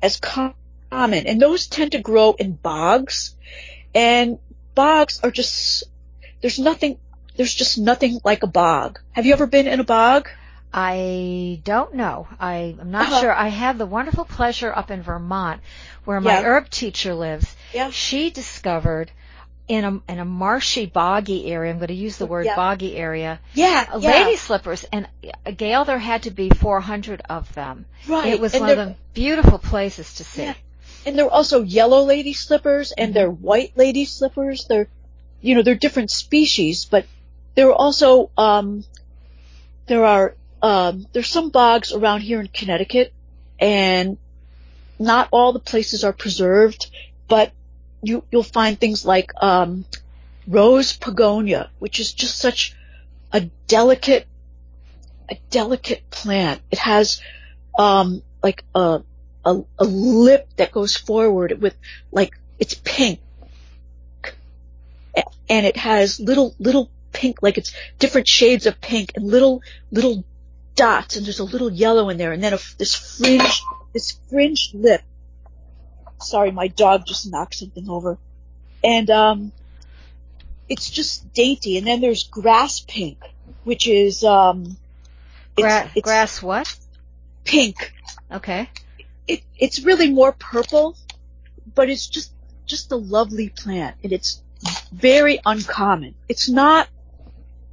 as 0.01 0.17
common 0.19 1.27
and 1.27 1.41
those 1.41 1.67
tend 1.67 1.93
to 1.93 1.99
grow 2.01 2.33
in 2.33 2.53
bogs 2.53 3.35
and 3.95 4.39
bogs 4.75 5.21
are 5.23 5.31
just 5.31 5.85
there's 6.41 6.59
nothing 6.59 6.99
there's 7.37 7.55
just 7.55 7.79
nothing 7.79 8.21
like 8.25 8.43
a 8.43 8.47
bog. 8.47 8.99
Have 9.13 9.27
you 9.27 9.33
ever 9.33 9.47
been 9.47 9.67
in 9.67 9.81
a 9.81 9.85
bog? 9.85 10.29
I 10.75 11.61
don't 11.65 11.95
know. 11.95 12.29
I, 12.41 12.77
am 12.81 12.91
not 12.91 13.03
Uh-huh. 13.09 13.21
sure. 13.21 13.33
I 13.35 13.49
have 13.49 13.79
the 13.79 13.87
wonderful 13.87 14.25
pleasure 14.25 14.73
up 14.75 14.91
in 14.91 15.03
Vermont 15.03 15.61
where 16.05 16.21
my 16.21 16.41
Yeah. 16.41 16.43
herb 16.47 16.71
teacher 16.71 17.15
lives. 17.15 17.47
Yeah. 17.75 17.91
She 17.91 18.31
discovered 18.31 19.11
in 19.69 19.85
a 19.85 20.13
in 20.13 20.19
a 20.19 20.25
marshy 20.25 20.87
boggy 20.87 21.47
area, 21.53 21.71
I'm 21.71 21.79
going 21.79 21.89
to 21.89 21.95
use 21.95 22.17
the 22.19 22.27
word 22.27 22.47
Yeah. 22.47 22.57
boggy 22.57 22.97
area, 22.97 23.41
Yeah, 23.55 23.89
uh, 23.93 23.99
yeah. 23.99 24.11
lady 24.11 24.37
slippers 24.37 24.85
and 24.93 25.09
uh, 25.47 25.51
Gail 25.53 25.85
there 25.85 25.99
had 25.99 26.25
to 26.25 26.31
be 26.31 26.51
400 26.51 27.23
of 27.31 27.53
them. 27.55 27.87
right. 28.09 28.27
It 28.33 28.41
was 28.41 28.55
and 28.55 28.63
one 28.63 28.71
of 28.71 28.77
the 28.77 28.97
beautiful 29.15 29.59
places 29.59 30.15
to 30.15 30.25
see. 30.25 30.43
Yeah. 30.45 30.55
and 31.07 31.17
there 31.19 31.25
were 31.27 31.33
also 31.33 31.63
yellow 31.63 32.03
lady 32.05 32.33
slippers 32.33 32.93
and 32.93 33.11
Mhm. 33.11 33.15
they're 33.15 33.31
white 33.31 33.73
lady 33.77 34.05
slippers. 34.05 34.67
They're, 34.69 34.89
you 35.41 35.55
know, 35.55 35.63
they're 35.63 35.75
different 35.75 36.11
species, 36.11 36.85
but 36.85 37.07
there 37.55 37.69
are 37.69 37.75
also, 37.75 38.31
um, 38.37 38.85
there 39.87 40.05
are, 40.05 40.35
um, 40.63 41.07
there's 41.13 41.29
some 41.29 41.51
bogs 41.51 41.93
around 41.93 42.21
here 42.23 42.41
in 42.41 42.49
Connecticut 42.49 43.13
and 43.59 44.17
not 44.99 45.29
all 45.33 45.53
the 45.53 45.59
places 45.59 46.05
are 46.05 46.13
preserved, 46.13 46.89
but 47.29 47.53
you, 48.03 48.25
you'll 48.31 48.43
find 48.43 48.79
things 48.79 49.05
like, 49.05 49.33
um, 49.43 49.85
rose 50.47 50.97
pogonia, 50.97 51.69
which 51.79 52.01
is 52.01 52.13
just 52.13 52.39
such 52.39 52.75
a 53.33 53.41
delicate, 53.67 54.27
a 55.31 55.39
delicate 55.51 56.09
plant. 56.11 56.61
It 56.71 56.79
has, 56.79 57.21
um, 57.79 58.23
like 58.43 58.65
a, 58.75 59.03
a, 59.45 59.61
a 59.79 59.85
lip 59.85 60.49
that 60.57 60.73
goes 60.73 60.97
forward 60.97 61.61
with 61.61 61.75
like 62.11 62.39
it's 62.59 62.75
pink 62.75 63.21
and 65.49 65.67
it 65.67 65.77
has 65.77 66.21
little 66.21 66.55
little 66.59 66.91
pink 67.13 67.43
like 67.43 67.59
it's 67.59 67.75
different 67.99 68.29
shades 68.29 68.67
of 68.67 68.81
pink 68.81 69.13
and 69.17 69.27
little 69.27 69.63
little 69.91 70.25
dots 70.75 71.17
and 71.17 71.27
there's 71.27 71.41
a 71.41 71.45
little 71.45 71.71
yellow 71.71 72.09
in 72.09 72.17
there 72.17 72.33
and 72.33 72.43
then 72.43 72.55
a, 72.55 72.59
this 72.79 72.95
fringe 72.95 73.63
this 73.93 74.19
fringed 74.31 74.75
lip 74.75 75.03
sorry 76.25 76.51
my 76.51 76.69
dog 76.69 77.07
just 77.07 77.31
knocked 77.31 77.55
something 77.55 77.89
over 77.89 78.19
and 78.83 79.11
um 79.11 79.53
it's 80.69 80.91
just 80.91 81.33
dainty 81.35 81.77
and 81.79 81.87
then 81.87 82.01
there's 82.01 82.25
grass 82.25 82.81
pink 82.81 83.19
which 83.65 83.87
is 83.87 84.25
um 84.25 84.77
it's, 85.57 85.63
Gra- 85.63 85.91
it's 85.95 86.05
grass 86.05 86.43
what? 86.43 86.75
pink 87.45 87.93
Okay. 88.31 88.69
it, 89.29 89.43
it's 89.59 89.83
really 89.85 90.11
more 90.11 90.33
purple, 90.33 90.97
but 91.75 91.91
it's 91.91 92.07
just 92.07 92.33
just 92.67 92.93
a 92.93 92.97
lovely 92.97 93.49
plant, 93.51 93.97
and 94.03 94.13
it's 94.13 94.43
very 94.93 95.41
uncommon. 95.45 96.15
It's 96.29 96.49
not 96.49 96.89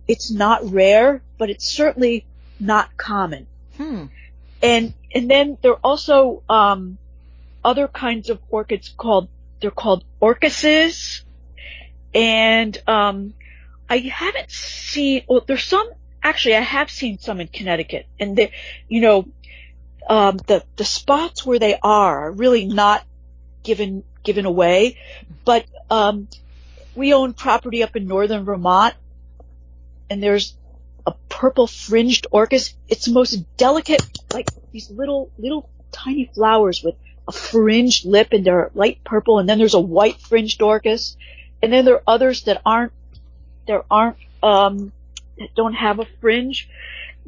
it's 0.08 0.32
not 0.32 0.70
rare, 0.72 1.22
but 1.38 1.50
it's 1.50 1.66
certainly 1.66 2.26
not 2.60 2.98
common. 2.98 3.48
Hmm. 3.78 4.06
And 4.62 4.94
and 5.14 5.30
then 5.30 5.58
there 5.62 5.74
are 5.74 5.80
also 5.84 6.44
um, 6.50 6.98
other 7.64 7.88
kinds 7.88 8.30
of 8.30 8.40
orchids 8.50 8.94
called 8.96 9.30
they're 9.62 9.72
called 9.72 10.06
orchises, 10.20 11.24
and 12.14 12.78
um, 12.88 13.34
I 13.90 13.98
haven't 13.98 14.52
seen. 14.52 15.24
Well, 15.28 15.44
there's 15.46 15.64
some 15.64 15.90
actually. 16.24 16.56
I 16.56 16.62
have 16.62 16.90
seen 16.90 17.20
some 17.20 17.40
in 17.42 17.48
Connecticut, 17.48 18.08
and 18.20 18.38
they, 18.38 18.52
you 18.88 19.02
know, 19.02 19.28
um, 20.10 20.38
the 20.48 20.64
the 20.78 20.86
spots 20.86 21.46
where 21.46 21.60
they 21.60 21.76
are 21.82 22.26
are 22.26 22.32
really 22.32 22.66
not 22.66 23.06
given 23.64 24.04
given 24.24 24.46
away, 24.46 24.98
but 25.44 25.66
um, 25.90 26.28
we 26.96 27.14
own 27.14 27.34
property 27.34 27.84
up 27.84 27.96
in 27.96 28.08
northern 28.08 28.46
Vermont, 28.46 28.96
and 30.10 30.24
there's 30.24 30.56
a 31.06 31.14
purple 31.28 31.68
fringed 31.68 32.28
orchis. 32.32 32.74
It's 32.88 33.06
the 33.06 33.14
most 33.14 33.34
delicate, 33.58 34.02
like 34.34 34.48
these 34.72 34.90
little 34.90 35.32
little 35.38 35.70
tiny 35.92 36.30
flowers 36.34 36.82
with 36.84 36.96
a 37.30 37.32
fringed 37.32 38.06
lip, 38.06 38.30
and 38.32 38.44
they're 38.44 38.72
light 38.74 39.00
purple. 39.06 39.40
And 39.40 39.48
then 39.48 39.60
there's 39.60 39.76
a 39.76 39.80
white 39.80 40.20
fringed 40.20 40.60
orchis, 40.62 41.16
and 41.62 41.72
then 41.72 41.86
there 41.86 41.96
are 41.96 42.04
others 42.08 42.44
that 42.44 42.62
aren't 42.66 42.92
there 43.68 43.84
aren't 43.90 44.18
um, 44.44 44.92
that 45.38 45.54
don't 45.56 45.76
have 45.76 46.00
a 46.00 46.06
fringe. 46.20 46.68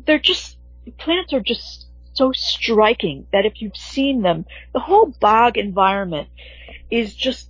They're 0.05 0.19
just 0.19 0.57
the 0.85 0.91
plants 0.91 1.33
are 1.33 1.39
just 1.39 1.85
so 2.13 2.31
striking 2.33 3.27
that 3.31 3.45
if 3.45 3.61
you've 3.61 3.77
seen 3.77 4.21
them, 4.23 4.45
the 4.73 4.79
whole 4.79 5.05
bog 5.19 5.57
environment 5.57 6.27
is 6.89 7.13
just 7.15 7.47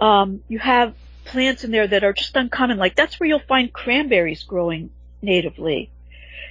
um, 0.00 0.42
you 0.48 0.58
have 0.58 0.94
plants 1.24 1.64
in 1.64 1.70
there 1.70 1.88
that 1.88 2.04
are 2.04 2.12
just 2.12 2.36
uncommon. 2.36 2.76
Like 2.78 2.94
that's 2.94 3.18
where 3.18 3.28
you'll 3.28 3.48
find 3.48 3.72
cranberries 3.72 4.44
growing 4.44 4.90
natively. 5.22 5.90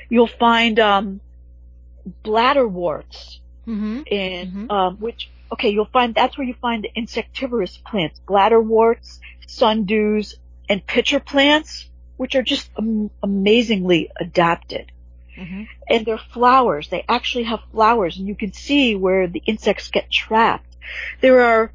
You'll 0.09 0.27
find 0.27 0.79
um, 0.79 1.21
bladderworts 2.23 3.37
Mm-hmm. 3.67 4.01
and 4.11 4.53
Mhm. 4.53 4.71
um, 4.71 4.97
which 4.97 5.27
okay, 5.55 5.69
you'll 5.69 5.85
find 5.85 6.13
that's 6.13 6.37
where 6.37 6.45
you 6.45 6.53
find 6.53 6.83
the 6.83 6.91
insectivorous 6.95 7.77
plants, 7.77 8.19
bladderworts, 8.27 9.19
sundews, 9.47 10.35
and 10.67 10.85
pitcher 10.85 11.21
plants, 11.21 11.89
which 12.17 12.35
are 12.35 12.43
just 12.43 12.69
am- 12.77 13.09
amazingly 13.23 14.11
adapted. 14.19 14.91
Mm-hmm. 15.37 15.63
And 15.89 16.05
they're 16.05 16.17
flowers. 16.17 16.89
They 16.89 17.05
actually 17.07 17.45
have 17.45 17.61
flowers, 17.71 18.17
and 18.17 18.27
you 18.27 18.35
can 18.35 18.51
see 18.51 18.95
where 18.95 19.27
the 19.27 19.41
insects 19.45 19.89
get 19.89 20.11
trapped. 20.11 20.75
There 21.21 21.41
are 21.41 21.71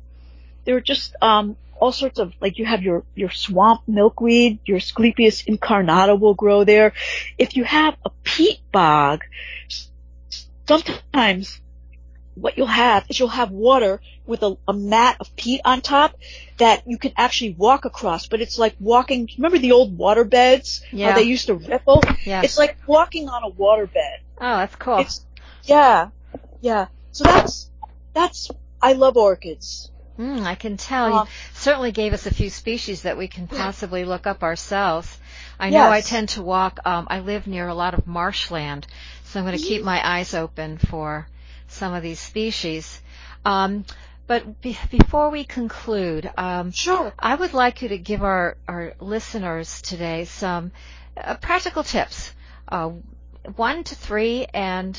there 0.65 0.77
are 0.77 0.81
just 0.83 1.15
um, 1.23 1.57
all 1.79 1.93
sorts 1.93 2.19
of 2.19 2.35
like 2.41 2.59
you 2.59 2.67
have 2.67 2.83
your 2.83 3.05
your 3.15 3.31
swamp 3.31 3.83
milkweed, 3.87 4.59
your 4.67 4.79
Asclepias 4.79 5.43
incarnata 5.47 6.19
will 6.19 6.35
grow 6.35 6.65
there. 6.65 6.93
If 7.39 7.57
you 7.57 7.65
have 7.65 7.97
a 8.05 8.11
peat 8.25 8.61
bog, 8.73 9.25
sometimes 10.69 11.60
what 12.41 12.57
you'll 12.57 12.67
have 12.67 13.05
is 13.09 13.19
you'll 13.19 13.29
have 13.29 13.51
water 13.51 14.01
with 14.27 14.43
a, 14.43 14.57
a 14.67 14.73
mat 14.73 15.17
of 15.21 15.35
peat 15.37 15.61
on 15.65 15.81
top 15.81 16.17
that 16.59 16.83
you 16.87 16.99
can 16.99 17.13
actually 17.17 17.55
walk 17.55 17.85
across, 17.85 18.27
but 18.27 18.41
it's 18.41 18.59
like 18.59 18.77
walking, 18.81 19.29
remember 19.37 19.59
the 19.59 19.73
old 19.73 19.97
water 19.97 20.25
beds? 20.25 20.83
Yeah. 20.93 21.11
How 21.11 21.17
they 21.17 21.23
used 21.25 21.47
to 21.47 21.55
ripple? 21.55 22.03
Yeah. 22.25 22.43
It's 22.43 22.59
like 22.59 22.77
walking 22.87 23.29
on 23.29 23.43
a 23.43 23.49
water 23.49 23.87
bed. 23.87 24.21
oh, 24.39 24.57
that's 24.59 24.77
cool. 24.77 24.99
It's, 24.99 25.25
yeah, 25.65 26.11
yeah. 26.61 26.87
So 27.13 27.25
that's, 27.25 27.71
that's, 28.15 28.51
I 28.81 28.93
love 28.95 29.17
orchids. 29.17 29.91
Mm, 30.19 30.45
I 30.45 30.55
can 30.55 30.77
tell. 30.77 31.11
You 31.11 31.27
certainly 31.55 31.93
gave 31.93 32.13
us 32.13 32.27
a 32.27 32.35
few 32.35 32.51
species 32.51 33.03
that 33.03 33.17
we 33.17 33.27
can 33.27 33.47
possibly 33.47 34.05
look 34.05 34.27
up 34.27 34.43
ourselves. 34.43 35.19
I 35.59 35.71
know 35.71 35.91
I 35.91 36.01
tend 36.03 36.31
to 36.31 36.43
walk, 36.43 36.79
um, 36.85 37.07
I 37.11 37.21
live 37.21 37.47
near 37.47 37.69
a 37.69 37.75
lot 37.75 37.95
of 37.95 38.07
marshland, 38.07 38.87
so 39.25 39.41
I'm 39.41 39.47
going 39.47 39.57
to 39.59 39.63
keep 39.65 39.83
my 39.83 40.01
eyes 40.07 40.35
open 40.35 40.77
for 40.79 41.27
some 41.71 41.95
of 41.95 42.03
these 42.03 42.21
species. 42.21 43.01
Um, 43.45 43.85
but 44.27 44.61
be- 44.61 44.79
before 44.91 45.31
we 45.31 45.45
conclude, 45.45 46.31
um, 46.37 46.71
Sure. 46.71 47.13
I 47.19 47.35
would 47.35 47.53
like 47.53 47.83
you 47.83 47.89
to 47.89 47.99
give 47.99 48.23
our, 48.23 48.57
our 48.69 48.95
listeners 49.01 49.83
today 49.83 50.25
some 50.25 50.73
uh, 51.17 51.35
practical 51.37 51.83
tips, 51.83 52.33
uh, 52.69 52.91
one 53.57 53.83
to 53.85 53.95
three, 53.95 54.47
and 54.55 54.97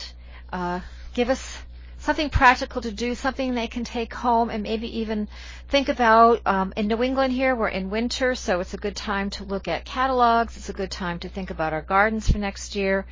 uh, 0.51 0.81
give 1.13 1.29
us 1.29 1.57
something 2.01 2.29
practical 2.29 2.81
to 2.81 2.91
do, 2.91 3.15
something 3.15 3.53
they 3.53 3.67
can 3.67 3.83
take 3.83 4.13
home, 4.13 4.49
and 4.49 4.63
maybe 4.63 4.99
even 4.99 5.27
think 5.69 5.87
about. 5.87 6.41
Um, 6.45 6.73
in 6.75 6.87
New 6.87 7.01
England 7.01 7.31
here, 7.31 7.55
we're 7.55 7.69
in 7.69 7.89
winter, 7.89 8.35
so 8.35 8.59
it's 8.59 8.73
a 8.73 8.77
good 8.77 8.95
time 8.95 9.29
to 9.31 9.43
look 9.43 9.67
at 9.67 9.85
catalogs. 9.85 10.57
It's 10.57 10.69
a 10.69 10.73
good 10.73 10.91
time 10.91 11.19
to 11.19 11.29
think 11.29 11.51
about 11.51 11.73
our 11.73 11.81
gardens 11.81 12.29
for 12.29 12.39
next 12.39 12.75
year. 12.75 13.05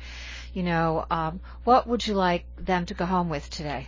You 0.52 0.64
know, 0.64 1.06
um, 1.10 1.40
what 1.64 1.86
would 1.86 2.06
you 2.06 2.14
like 2.14 2.44
them 2.56 2.86
to 2.86 2.94
go 2.94 3.06
home 3.06 3.28
with 3.28 3.48
today? 3.48 3.86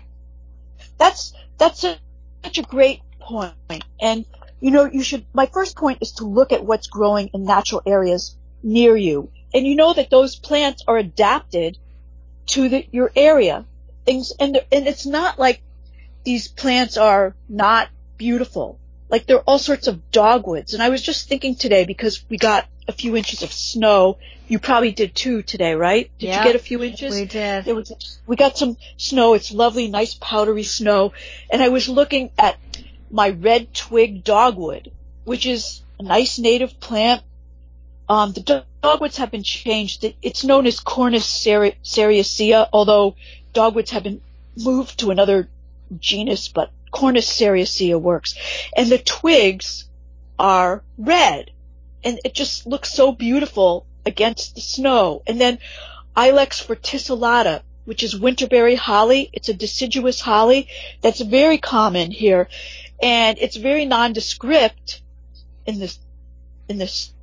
That's, 0.98 1.32
that's 1.58 1.82
a, 1.82 1.98
such 2.44 2.58
a 2.58 2.62
great 2.62 3.00
point. 3.20 3.84
And, 4.00 4.24
you 4.60 4.70
know, 4.70 4.84
you 4.84 5.02
should, 5.02 5.26
my 5.32 5.46
first 5.46 5.76
point 5.76 5.98
is 6.00 6.12
to 6.12 6.24
look 6.24 6.52
at 6.52 6.64
what's 6.64 6.86
growing 6.86 7.30
in 7.34 7.44
natural 7.44 7.82
areas 7.84 8.36
near 8.62 8.96
you. 8.96 9.30
And 9.52 9.66
you 9.66 9.74
know 9.74 9.92
that 9.92 10.10
those 10.10 10.36
plants 10.36 10.84
are 10.86 10.96
adapted 10.96 11.76
to 12.46 12.68
the, 12.68 12.86
your 12.92 13.10
area. 13.16 13.66
Things, 14.04 14.32
and, 14.38 14.56
and 14.72 14.86
it's 14.86 15.06
not 15.06 15.38
like 15.38 15.60
these 16.24 16.48
plants 16.48 16.96
are 16.96 17.34
not 17.48 17.88
beautiful. 18.16 18.78
Like 19.08 19.26
there 19.26 19.36
are 19.36 19.42
all 19.42 19.58
sorts 19.58 19.88
of 19.88 20.10
dogwoods. 20.10 20.74
And 20.74 20.82
I 20.82 20.88
was 20.88 21.02
just 21.02 21.28
thinking 21.28 21.54
today 21.54 21.84
because 21.84 22.24
we 22.28 22.38
got 22.38 22.66
a 22.88 22.92
few 22.92 23.16
inches 23.16 23.42
of 23.42 23.52
snow. 23.52 24.18
You 24.48 24.58
probably 24.58 24.92
did 24.92 25.14
too 25.14 25.42
today, 25.42 25.74
right? 25.74 26.10
Did 26.18 26.28
Yeah. 26.28 26.38
you 26.38 26.44
get 26.44 26.56
a 26.56 26.58
few 26.58 26.82
inches? 26.82 27.14
We 27.14 27.26
did. 27.26 27.66
Was 27.66 28.18
we 28.26 28.36
got 28.36 28.56
some 28.56 28.76
snow. 28.96 29.34
It's 29.34 29.52
lovely, 29.52 29.88
nice 29.88 30.14
powdery 30.14 30.62
snow. 30.62 31.12
And 31.50 31.62
I 31.62 31.68
was 31.68 31.88
looking 31.88 32.30
at 32.38 32.58
my 33.10 33.30
red 33.30 33.72
twig 33.74 34.24
dogwood, 34.24 34.90
which 35.24 35.46
is 35.46 35.82
a 35.98 36.02
nice 36.02 36.38
native 36.38 36.80
plant. 36.80 37.22
Um, 38.12 38.32
the 38.32 38.66
dogwoods 38.82 39.16
have 39.16 39.30
been 39.30 39.42
changed. 39.42 40.04
It's 40.20 40.44
known 40.44 40.66
as 40.66 40.80
Cornus 40.80 41.26
sericea, 41.26 42.68
although 42.70 43.16
dogwoods 43.54 43.92
have 43.92 44.02
been 44.02 44.20
moved 44.54 45.00
to 45.00 45.12
another 45.12 45.48
genus, 45.98 46.48
but 46.48 46.70
Cornus 46.90 47.26
sericea 47.26 47.98
works. 47.98 48.34
And 48.76 48.90
the 48.90 48.98
twigs 48.98 49.88
are 50.38 50.84
red. 50.98 51.52
And 52.04 52.20
it 52.22 52.34
just 52.34 52.66
looks 52.66 52.92
so 52.92 53.12
beautiful 53.12 53.86
against 54.04 54.56
the 54.56 54.60
snow. 54.60 55.22
And 55.26 55.40
then 55.40 55.58
Ilex 56.14 56.66
verticillata, 56.66 57.62
which 57.86 58.02
is 58.02 58.14
winterberry 58.14 58.76
holly. 58.76 59.30
It's 59.32 59.48
a 59.48 59.54
deciduous 59.54 60.20
holly 60.20 60.68
that's 61.00 61.22
very 61.22 61.56
common 61.56 62.10
here. 62.10 62.50
And 63.02 63.38
it's 63.38 63.56
very 63.56 63.86
nondescript 63.86 65.00
in 65.64 65.78
this, 65.78 65.98
in 66.68 66.76
this 66.76 67.14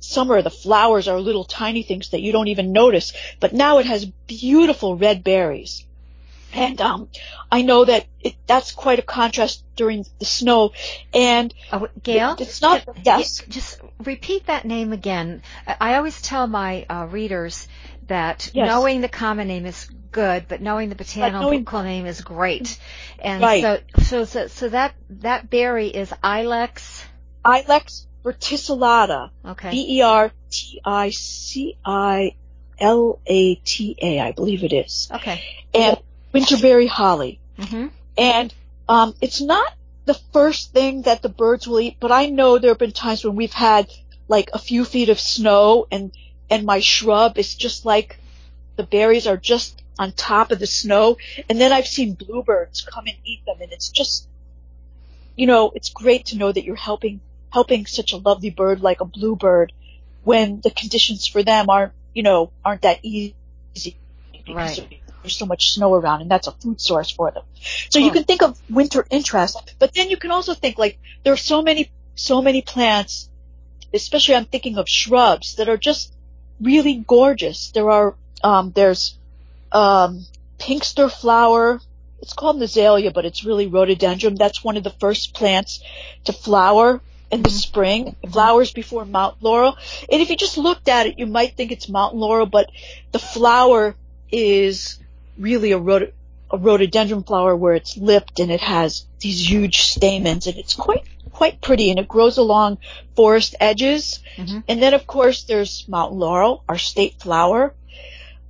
summer. 0.00 0.42
The 0.42 0.50
flowers 0.50 1.08
are 1.08 1.20
little 1.20 1.44
tiny 1.44 1.82
things 1.82 2.10
that 2.10 2.20
you 2.20 2.32
don't 2.32 2.48
even 2.48 2.72
notice, 2.72 3.12
but 3.38 3.52
now 3.52 3.78
it 3.78 3.86
has 3.86 4.04
beautiful 4.04 4.96
red 4.96 5.22
berries. 5.22 5.84
And 6.52 6.80
um, 6.80 7.08
I 7.50 7.62
know 7.62 7.84
that 7.84 8.06
it, 8.20 8.34
that's 8.46 8.72
quite 8.72 8.98
a 8.98 9.02
contrast 9.02 9.62
during 9.76 10.04
the 10.18 10.24
snow. 10.24 10.72
And 11.14 11.54
oh, 11.72 11.88
Gail, 12.02 12.32
it, 12.32 12.40
it's 12.40 12.60
not. 12.60 12.84
yes. 13.04 13.42
Just 13.48 13.80
repeat 14.02 14.46
that 14.46 14.64
name 14.64 14.92
again. 14.92 15.42
I 15.66 15.94
always 15.94 16.20
tell 16.20 16.46
my 16.46 16.86
uh, 16.88 17.06
readers 17.06 17.68
that 18.08 18.50
yes. 18.52 18.66
knowing 18.66 19.00
the 19.00 19.08
common 19.08 19.46
name 19.46 19.64
is 19.64 19.88
good, 20.10 20.46
but 20.48 20.60
knowing 20.60 20.88
the 20.88 20.96
botanical 20.96 21.82
name 21.82 22.06
is 22.06 22.20
great. 22.20 22.78
And 23.20 23.42
right. 23.42 23.62
so, 23.62 24.02
so, 24.02 24.24
so, 24.24 24.46
so 24.48 24.68
that 24.70 24.94
that 25.10 25.48
berry 25.48 25.86
is 25.88 26.10
Ilex. 26.24 27.04
Ilex 27.44 28.06
verticillata. 28.24 29.30
Okay. 29.44 29.70
B 29.70 29.98
e 29.98 30.02
r 30.02 30.32
t 30.50 30.80
i 30.84 31.10
c 31.10 31.76
i 31.84 32.34
l 32.78 33.18
a 33.26 33.54
t 33.56 33.96
a. 34.00 34.20
I 34.20 34.32
believe 34.32 34.64
it 34.64 34.72
is. 34.72 35.08
Okay. 35.12 35.42
And 35.74 35.98
winterberry 36.32 36.88
holly. 36.88 37.40
Mm-hmm. 37.58 37.88
And 38.16 38.54
um, 38.88 39.14
it's 39.20 39.40
not 39.40 39.72
the 40.04 40.14
first 40.32 40.72
thing 40.72 41.02
that 41.02 41.22
the 41.22 41.28
birds 41.28 41.68
will 41.68 41.80
eat, 41.80 41.96
but 42.00 42.10
I 42.10 42.26
know 42.26 42.58
there 42.58 42.70
have 42.70 42.78
been 42.78 42.92
times 42.92 43.24
when 43.24 43.36
we've 43.36 43.52
had 43.52 43.90
like 44.28 44.50
a 44.52 44.58
few 44.58 44.84
feet 44.84 45.08
of 45.08 45.20
snow 45.20 45.86
and 45.90 46.12
and 46.48 46.64
my 46.64 46.80
shrub 46.80 47.38
is 47.38 47.54
just 47.54 47.84
like 47.84 48.18
the 48.76 48.82
berries 48.82 49.26
are 49.26 49.36
just 49.36 49.82
on 49.98 50.12
top 50.12 50.50
of 50.50 50.58
the 50.58 50.66
snow 50.66 51.18
and 51.48 51.60
then 51.60 51.72
I've 51.72 51.86
seen 51.86 52.14
bluebirds 52.14 52.80
come 52.80 53.06
and 53.06 53.16
eat 53.24 53.44
them 53.44 53.56
and 53.60 53.72
it's 53.72 53.88
just 53.88 54.26
you 55.36 55.46
know, 55.46 55.72
it's 55.74 55.90
great 55.90 56.26
to 56.26 56.36
know 56.36 56.52
that 56.52 56.64
you're 56.64 56.76
helping 56.76 57.20
helping 57.50 57.86
such 57.86 58.12
a 58.12 58.16
lovely 58.16 58.50
bird 58.50 58.80
like 58.80 59.00
a 59.00 59.04
bluebird 59.04 59.72
when 60.22 60.60
the 60.60 60.70
conditions 60.70 61.26
for 61.26 61.42
them 61.42 61.68
aren't, 61.68 61.92
you 62.14 62.22
know, 62.22 62.50
aren't 62.64 62.82
that 62.82 63.00
easy 63.02 63.34
right 64.48 65.00
there's 65.22 65.36
so 65.36 65.46
much 65.46 65.72
snow 65.72 65.94
around 65.94 66.22
and 66.22 66.30
that's 66.30 66.46
a 66.46 66.52
food 66.52 66.80
source 66.80 67.10
for 67.10 67.30
them. 67.30 67.42
So 67.90 67.98
you 67.98 68.10
can 68.10 68.24
think 68.24 68.42
of 68.42 68.58
winter 68.70 69.06
interest, 69.10 69.74
but 69.78 69.94
then 69.94 70.08
you 70.08 70.16
can 70.16 70.30
also 70.30 70.54
think 70.54 70.78
like 70.78 70.98
there 71.24 71.32
are 71.32 71.38
so 71.38 71.62
many, 71.62 71.90
so 72.14 72.40
many 72.40 72.62
plants, 72.62 73.28
especially 73.92 74.36
I'm 74.36 74.46
thinking 74.46 74.78
of 74.78 74.88
shrubs 74.88 75.56
that 75.56 75.68
are 75.68 75.76
just 75.76 76.12
really 76.60 77.04
gorgeous. 77.06 77.70
There 77.72 77.90
are, 77.90 78.14
um, 78.42 78.72
there's, 78.74 79.18
um, 79.72 80.24
pinkster 80.58 81.10
flower. 81.10 81.80
It's 82.22 82.32
called 82.32 82.56
an 82.56 82.62
azalea, 82.62 83.10
but 83.10 83.24
it's 83.24 83.44
really 83.44 83.66
rhododendron. 83.66 84.34
That's 84.34 84.64
one 84.64 84.76
of 84.76 84.84
the 84.84 84.90
first 84.90 85.34
plants 85.34 85.82
to 86.24 86.32
flower 86.32 87.00
in 87.30 87.42
the 87.42 87.48
mm-hmm. 87.48 87.56
spring. 87.56 88.16
Flowers 88.30 88.72
before 88.72 89.04
mountain 89.04 89.40
laurel. 89.42 89.76
And 90.10 90.20
if 90.20 90.30
you 90.30 90.36
just 90.36 90.58
looked 90.58 90.88
at 90.88 91.06
it, 91.06 91.18
you 91.18 91.26
might 91.26 91.56
think 91.56 91.72
it's 91.72 91.88
mountain 91.88 92.20
laurel, 92.20 92.46
but 92.46 92.70
the 93.12 93.18
flower 93.18 93.94
is 94.30 94.98
really 95.38 95.72
a, 95.72 95.78
rhod- 95.78 96.12
a 96.50 96.58
rhododendron 96.58 97.22
flower 97.22 97.56
where 97.56 97.74
it's 97.74 97.96
lipped 97.96 98.40
and 98.40 98.50
it 98.50 98.60
has 98.60 99.06
these 99.20 99.50
huge 99.50 99.82
stamens 99.82 100.46
and 100.46 100.56
it's 100.56 100.74
quite 100.74 101.04
quite 101.32 101.60
pretty 101.60 101.90
and 101.90 101.98
it 101.98 102.08
grows 102.08 102.36
along 102.36 102.78
forest 103.16 103.54
edges. 103.60 104.20
Mm-hmm. 104.36 104.58
And 104.68 104.82
then 104.82 104.94
of 104.94 105.06
course 105.06 105.44
there's 105.44 105.86
mountain 105.88 106.18
laurel, 106.18 106.64
our 106.68 106.76
state 106.76 107.14
flower. 107.20 107.72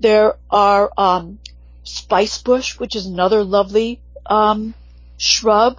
There 0.00 0.36
are 0.50 0.90
um, 0.96 1.38
spice 1.84 2.42
bush, 2.42 2.78
which 2.78 2.96
is 2.96 3.06
another 3.06 3.44
lovely 3.44 4.00
um, 4.26 4.74
shrub. 5.18 5.78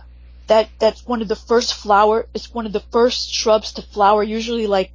That 0.52 0.70
that's 0.80 1.08
one 1.08 1.22
of 1.22 1.28
the 1.28 1.36
first 1.36 1.74
flower. 1.74 2.28
It's 2.34 2.54
one 2.54 2.66
of 2.66 2.74
the 2.74 2.84
first 2.92 3.34
shrubs 3.34 3.74
to 3.74 3.82
flower. 3.82 4.22
Usually 4.22 4.68
like 4.68 4.92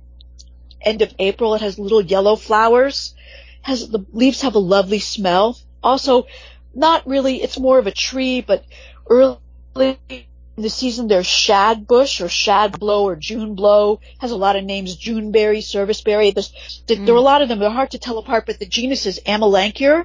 end 0.81 1.01
of 1.01 1.15
April. 1.19 1.55
It 1.55 1.63
has 1.63 1.79
little 1.79 2.03
yellow 2.03 2.37
flowers. 2.37 3.15
Has 3.63 3.89
the 3.89 4.05
leaves 4.13 4.43
have 4.43 4.55
a 4.55 4.65
lovely 4.75 5.01
smell 5.01 5.57
also 5.87 6.27
not 6.75 7.07
really, 7.07 7.43
it's 7.43 7.59
more 7.59 7.79
of 7.79 7.87
a 7.87 7.93
tree, 7.93 8.43
but 8.43 8.63
early 9.09 9.39
in 9.77 10.25
the 10.57 10.69
season 10.69 11.09
there's 11.09 11.27
shad 11.27 11.87
bush 11.87 12.21
or 12.21 12.29
shad 12.29 12.79
blow 12.79 13.05
or 13.05 13.17
June 13.17 13.55
blow, 13.55 14.01
has 14.19 14.31
a 14.31 14.37
lot 14.37 14.57
of 14.57 14.65
names, 14.65 14.95
Juneberry, 14.97 15.63
serviceberry. 15.63 16.33
There's, 16.33 16.53
mm. 16.87 17.07
There 17.07 17.15
are 17.15 17.19
a 17.19 17.23
lot 17.23 17.41
of 17.41 17.49
them. 17.49 17.61
They're 17.61 17.71
hard 17.71 17.93
to 17.93 17.99
tell 17.99 18.19
apart, 18.19 18.45
but 18.47 18.59
the 18.59 18.67
genus 18.67 19.07
is 19.07 19.21
Amelanchier. 19.25 20.05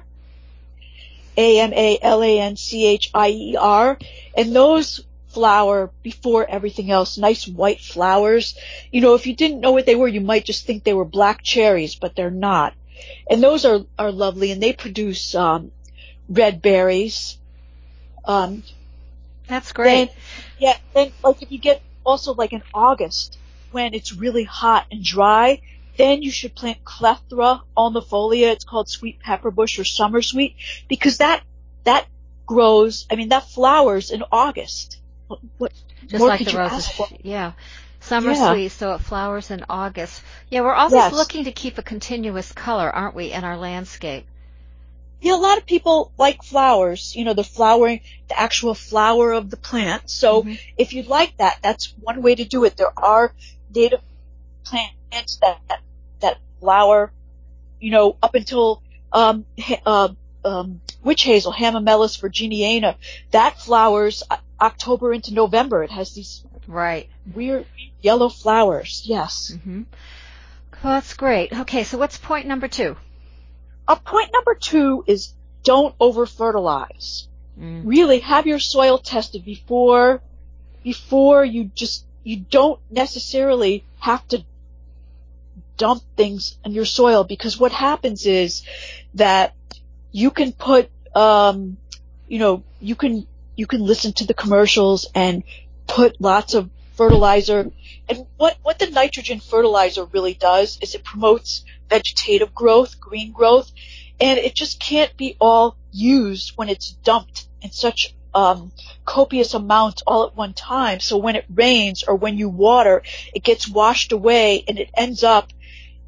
A-M-A-L-A-N-C-H-I-E-R. 1.36 3.98
And 4.36 4.56
those 4.56 5.04
flower 5.32 5.90
before 6.02 6.48
everything 6.48 6.90
else. 6.90 7.18
Nice 7.18 7.46
white 7.48 7.80
flowers. 7.80 8.56
You 8.90 9.00
know, 9.00 9.14
if 9.14 9.26
you 9.26 9.34
didn't 9.34 9.60
know 9.60 9.72
what 9.72 9.86
they 9.86 9.96
were, 9.96 10.08
you 10.08 10.20
might 10.20 10.44
just 10.44 10.66
think 10.66 10.84
they 10.84 10.94
were 10.94 11.04
black 11.04 11.42
cherries, 11.42 11.94
but 11.94 12.14
they're 12.16 12.30
not 12.30 12.74
and 13.28 13.42
those 13.42 13.64
are 13.64 13.80
are 13.98 14.12
lovely, 14.12 14.50
and 14.50 14.62
they 14.62 14.72
produce 14.72 15.34
um, 15.34 15.70
red 16.28 16.62
berries. 16.62 17.38
Um, 18.24 18.62
That's 19.48 19.72
great. 19.72 20.06
Then, 20.06 20.16
yeah, 20.58 20.76
then 20.94 21.12
like 21.22 21.42
if 21.42 21.50
you 21.50 21.58
get 21.58 21.82
also 22.04 22.34
like 22.34 22.52
in 22.52 22.62
August 22.74 23.38
when 23.70 23.94
it's 23.94 24.12
really 24.12 24.44
hot 24.44 24.86
and 24.90 25.02
dry, 25.02 25.60
then 25.96 26.22
you 26.22 26.30
should 26.30 26.54
plant 26.54 26.84
clethra 26.84 27.62
alnifolia. 27.76 28.52
It's 28.52 28.64
called 28.64 28.88
sweet 28.88 29.20
pepper 29.20 29.50
bush 29.50 29.78
or 29.78 29.84
summer 29.84 30.22
sweet 30.22 30.56
because 30.88 31.18
that 31.18 31.42
that 31.84 32.06
grows. 32.46 33.06
I 33.10 33.16
mean, 33.16 33.30
that 33.30 33.48
flowers 33.48 34.10
in 34.10 34.22
August. 34.30 34.98
What, 35.32 35.40
what 35.58 35.72
Just 36.08 36.24
like 36.24 36.44
the 36.44 36.56
roses. 36.56 37.00
Yeah. 37.22 37.52
Summer 38.00 38.32
yeah. 38.32 38.52
sweet, 38.52 38.68
so 38.70 38.94
it 38.94 39.00
flowers 39.00 39.50
in 39.50 39.64
August. 39.68 40.22
Yeah, 40.50 40.62
we're 40.62 40.74
always 40.74 40.94
yes. 40.94 41.12
looking 41.12 41.44
to 41.44 41.52
keep 41.52 41.78
a 41.78 41.82
continuous 41.82 42.50
color, 42.52 42.90
aren't 42.90 43.14
we, 43.14 43.30
in 43.30 43.44
our 43.44 43.56
landscape? 43.56 44.26
Yeah, 45.20 45.36
a 45.36 45.36
lot 45.36 45.56
of 45.58 45.66
people 45.66 46.10
like 46.18 46.42
flowers, 46.42 47.14
you 47.14 47.24
know, 47.24 47.32
the 47.32 47.44
flowering, 47.44 48.00
the 48.28 48.38
actual 48.38 48.74
flower 48.74 49.32
of 49.32 49.50
the 49.50 49.56
plant. 49.56 50.10
So 50.10 50.42
mm-hmm. 50.42 50.54
if 50.76 50.92
you'd 50.92 51.06
like 51.06 51.36
that, 51.36 51.58
that's 51.62 51.94
one 52.00 52.22
way 52.22 52.34
to 52.34 52.44
do 52.44 52.64
it. 52.64 52.76
There 52.76 52.92
are 52.96 53.32
native 53.72 54.00
plants 54.64 55.36
that, 55.40 55.60
that, 55.68 55.80
that 56.20 56.38
flower, 56.58 57.12
you 57.78 57.92
know, 57.92 58.16
up 58.20 58.34
until, 58.34 58.82
um, 59.12 59.46
uh, 59.86 60.08
um, 60.44 60.80
witch 61.04 61.22
hazel, 61.22 61.52
Hamamelis 61.52 62.20
virginiana, 62.20 62.96
that 63.30 63.60
flowers 63.60 64.24
October 64.62 65.12
into 65.12 65.34
November. 65.34 65.82
It 65.82 65.90
has 65.90 66.14
these 66.14 66.44
right 66.68 67.08
weird 67.34 67.66
Yellow 68.00 68.28
flowers, 68.28 69.02
yes. 69.04 69.52
Mm-hmm. 69.54 69.82
Well, 70.82 70.94
that's 70.94 71.14
great. 71.14 71.52
Okay, 71.52 71.84
so 71.84 71.98
what's 71.98 72.18
point 72.18 72.46
number 72.46 72.66
two? 72.66 72.96
Uh, 73.86 73.94
point 73.96 74.30
number 74.32 74.56
two 74.56 75.04
is 75.06 75.32
don't 75.62 75.94
over 76.00 76.26
fertilize. 76.26 77.28
Mm. 77.58 77.82
Really 77.84 78.18
have 78.20 78.46
your 78.48 78.58
soil 78.58 78.98
tested 78.98 79.44
before, 79.44 80.20
before 80.82 81.44
you 81.44 81.70
just, 81.74 82.04
you 82.24 82.38
don't 82.38 82.80
necessarily 82.90 83.84
have 84.00 84.26
to 84.28 84.44
dump 85.76 86.02
things 86.16 86.56
in 86.64 86.72
your 86.72 86.84
soil 86.84 87.22
because 87.22 87.58
what 87.58 87.70
happens 87.70 88.26
is 88.26 88.62
that 89.14 89.54
you 90.10 90.32
can 90.32 90.52
put, 90.52 90.90
um, 91.14 91.76
you 92.26 92.40
know, 92.40 92.64
you 92.80 92.96
can, 92.96 93.26
you 93.56 93.66
can 93.66 93.80
listen 93.80 94.12
to 94.14 94.26
the 94.26 94.34
commercials 94.34 95.06
and 95.14 95.44
put 95.86 96.20
lots 96.20 96.54
of 96.54 96.70
fertilizer. 96.94 97.70
And 98.08 98.26
what, 98.36 98.56
what 98.62 98.78
the 98.78 98.90
nitrogen 98.90 99.40
fertilizer 99.40 100.04
really 100.04 100.34
does 100.34 100.78
is 100.80 100.94
it 100.94 101.04
promotes 101.04 101.64
vegetative 101.88 102.54
growth, 102.54 103.00
green 103.00 103.32
growth, 103.32 103.70
and 104.20 104.38
it 104.38 104.54
just 104.54 104.80
can't 104.80 105.16
be 105.16 105.36
all 105.40 105.76
used 105.90 106.52
when 106.56 106.68
it's 106.68 106.90
dumped 106.90 107.46
in 107.60 107.70
such 107.70 108.14
um, 108.34 108.72
copious 109.04 109.54
amounts 109.54 110.02
all 110.06 110.26
at 110.26 110.36
one 110.36 110.54
time. 110.54 111.00
So 111.00 111.18
when 111.18 111.36
it 111.36 111.44
rains 111.52 112.04
or 112.04 112.14
when 112.14 112.38
you 112.38 112.48
water, 112.48 113.02
it 113.34 113.42
gets 113.42 113.68
washed 113.68 114.12
away 114.12 114.64
and 114.66 114.78
it 114.78 114.90
ends 114.96 115.22
up 115.22 115.52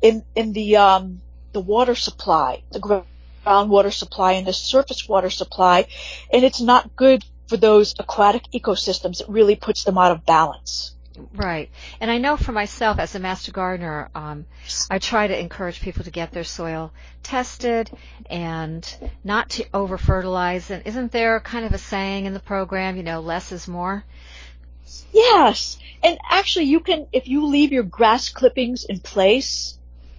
in 0.01 0.25
in 0.35 0.53
the 0.53 0.77
um, 0.77 1.21
the 1.53 1.61
water 1.61 1.95
supply, 1.95 2.63
the 2.73 3.05
groundwater 3.45 3.93
supply 3.93 4.33
and 4.33 4.47
the 4.47 4.53
surface 4.53 5.09
water 5.09 5.31
supply, 5.31 5.87
and 6.33 6.45
it's 6.45 6.61
not 6.61 6.97
good 6.97 7.25
for 7.55 7.61
those 7.61 7.95
aquatic 8.01 8.43
ecosystems. 8.53 9.21
It 9.21 9.29
really 9.29 9.55
puts 9.55 9.85
them 9.85 9.97
out 9.97 10.11
of 10.11 10.27
balance. 10.27 10.93
Right. 11.37 11.71
And 12.01 12.11
I 12.11 12.19
know 12.19 12.37
for 12.37 12.51
myself 12.51 12.99
as 12.99 13.15
a 13.15 13.21
master 13.21 13.53
gardener, 13.53 14.11
um, 14.13 14.47
I 14.91 14.99
try 14.99 15.29
to 15.29 15.39
encourage 15.39 15.81
people 15.81 16.03
to 16.03 16.11
get 16.11 16.33
their 16.33 16.43
soil 16.43 16.91
tested 17.23 17.93
and 18.29 18.85
not 19.23 19.51
to 19.51 19.67
over 19.73 19.97
fertilize. 19.97 20.69
And 20.73 20.85
isn't 20.85 21.13
there 21.13 21.39
kind 21.39 21.65
of 21.65 21.73
a 21.73 21.79
saying 21.79 22.25
in 22.25 22.35
the 22.35 22.41
program, 22.41 22.97
you 22.97 23.05
know, 23.05 23.21
less 23.21 23.53
is 23.53 23.69
more? 23.69 24.03
Yes. 25.13 25.79
And 26.03 26.19
actually 26.29 26.65
you 26.65 26.81
can, 26.81 27.07
if 27.13 27.29
you 27.29 27.47
leave 27.47 27.71
your 27.71 27.85
grass 27.85 28.31
clippings 28.31 28.85
in 28.85 28.99
place, 28.99 29.79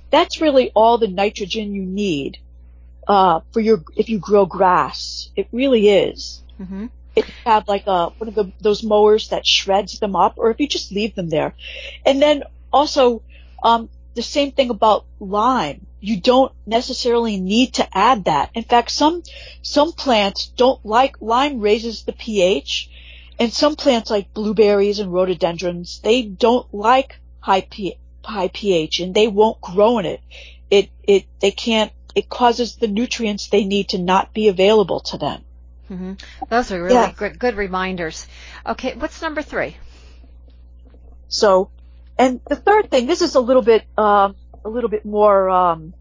that's 0.09 0.39
really 0.39 0.71
all 0.73 0.97
the 0.97 1.09
nitrogen 1.09 1.75
you 1.75 1.83
need, 1.83 2.37
uh, 3.09 3.41
for 3.51 3.59
your, 3.59 3.83
if 3.97 4.07
you 4.07 4.19
grow 4.19 4.45
grass. 4.45 5.31
It 5.35 5.49
really 5.51 5.89
is. 5.89 6.41
Mm-hmm. 6.61 6.85
If 7.15 7.27
you 7.27 7.33
have 7.45 7.67
like 7.67 7.87
a, 7.87 8.09
one 8.09 8.27
of 8.27 8.35
the, 8.35 8.51
those 8.59 8.83
mowers 8.83 9.29
that 9.29 9.47
shreds 9.47 9.99
them 9.99 10.15
up, 10.15 10.33
or 10.37 10.51
if 10.51 10.59
you 10.59 10.67
just 10.67 10.91
leave 10.91 11.15
them 11.15 11.29
there. 11.29 11.53
And 12.05 12.21
then 12.21 12.43
also, 12.71 13.21
um, 13.63 13.89
the 14.15 14.21
same 14.21 14.51
thing 14.51 14.69
about 14.69 15.05
lime. 15.19 15.85
You 15.99 16.19
don't 16.19 16.51
necessarily 16.65 17.37
need 17.37 17.75
to 17.75 17.97
add 17.97 18.25
that. 18.25 18.51
In 18.53 18.63
fact, 18.63 18.91
some, 18.91 19.23
some 19.61 19.91
plants 19.91 20.47
don't 20.47 20.85
like, 20.85 21.17
lime 21.19 21.59
raises 21.59 22.03
the 22.03 22.13
pH, 22.13 22.89
and 23.39 23.51
some 23.51 23.75
plants 23.75 24.09
like 24.09 24.33
blueberries 24.33 24.99
and 24.99 25.11
rhododendrons, 25.11 25.99
they 26.03 26.21
don't 26.23 26.73
like 26.73 27.17
high 27.39 27.61
pH, 27.61 27.97
high 28.23 28.47
pH 28.47 28.99
and 28.99 29.13
they 29.13 29.27
won't 29.27 29.61
grow 29.61 29.99
in 29.99 30.05
it. 30.05 30.21
It, 30.69 30.89
it, 31.03 31.25
they 31.39 31.51
can't, 31.51 31.91
it 32.15 32.29
causes 32.29 32.77
the 32.77 32.87
nutrients 32.87 33.49
they 33.49 33.65
need 33.65 33.89
to 33.89 33.97
not 33.97 34.33
be 34.33 34.47
available 34.47 35.01
to 35.01 35.17
them. 35.17 35.43
Mm-hmm. 35.89 36.13
Those 36.49 36.71
are 36.71 36.81
really 36.81 36.95
yeah. 36.95 37.11
good, 37.15 37.37
good 37.37 37.55
reminders. 37.55 38.27
Okay, 38.65 38.95
what's 38.95 39.21
number 39.21 39.41
three? 39.41 39.77
So, 41.27 41.69
and 42.17 42.39
the 42.47 42.55
third 42.55 42.89
thing, 42.89 43.07
this 43.07 43.21
is 43.21 43.35
a 43.35 43.39
little 43.39 43.61
bit, 43.61 43.83
um, 43.97 44.35
a 44.63 44.69
little 44.69 44.89
bit 44.89 45.05
more 45.05 45.49
um, 45.49 45.93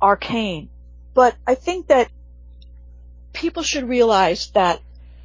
arcane, 0.00 0.68
but 1.14 1.36
I 1.46 1.54
think 1.54 1.88
that 1.88 2.10
people 3.32 3.62
should 3.62 3.88
realize 3.88 4.50
that 4.50 4.80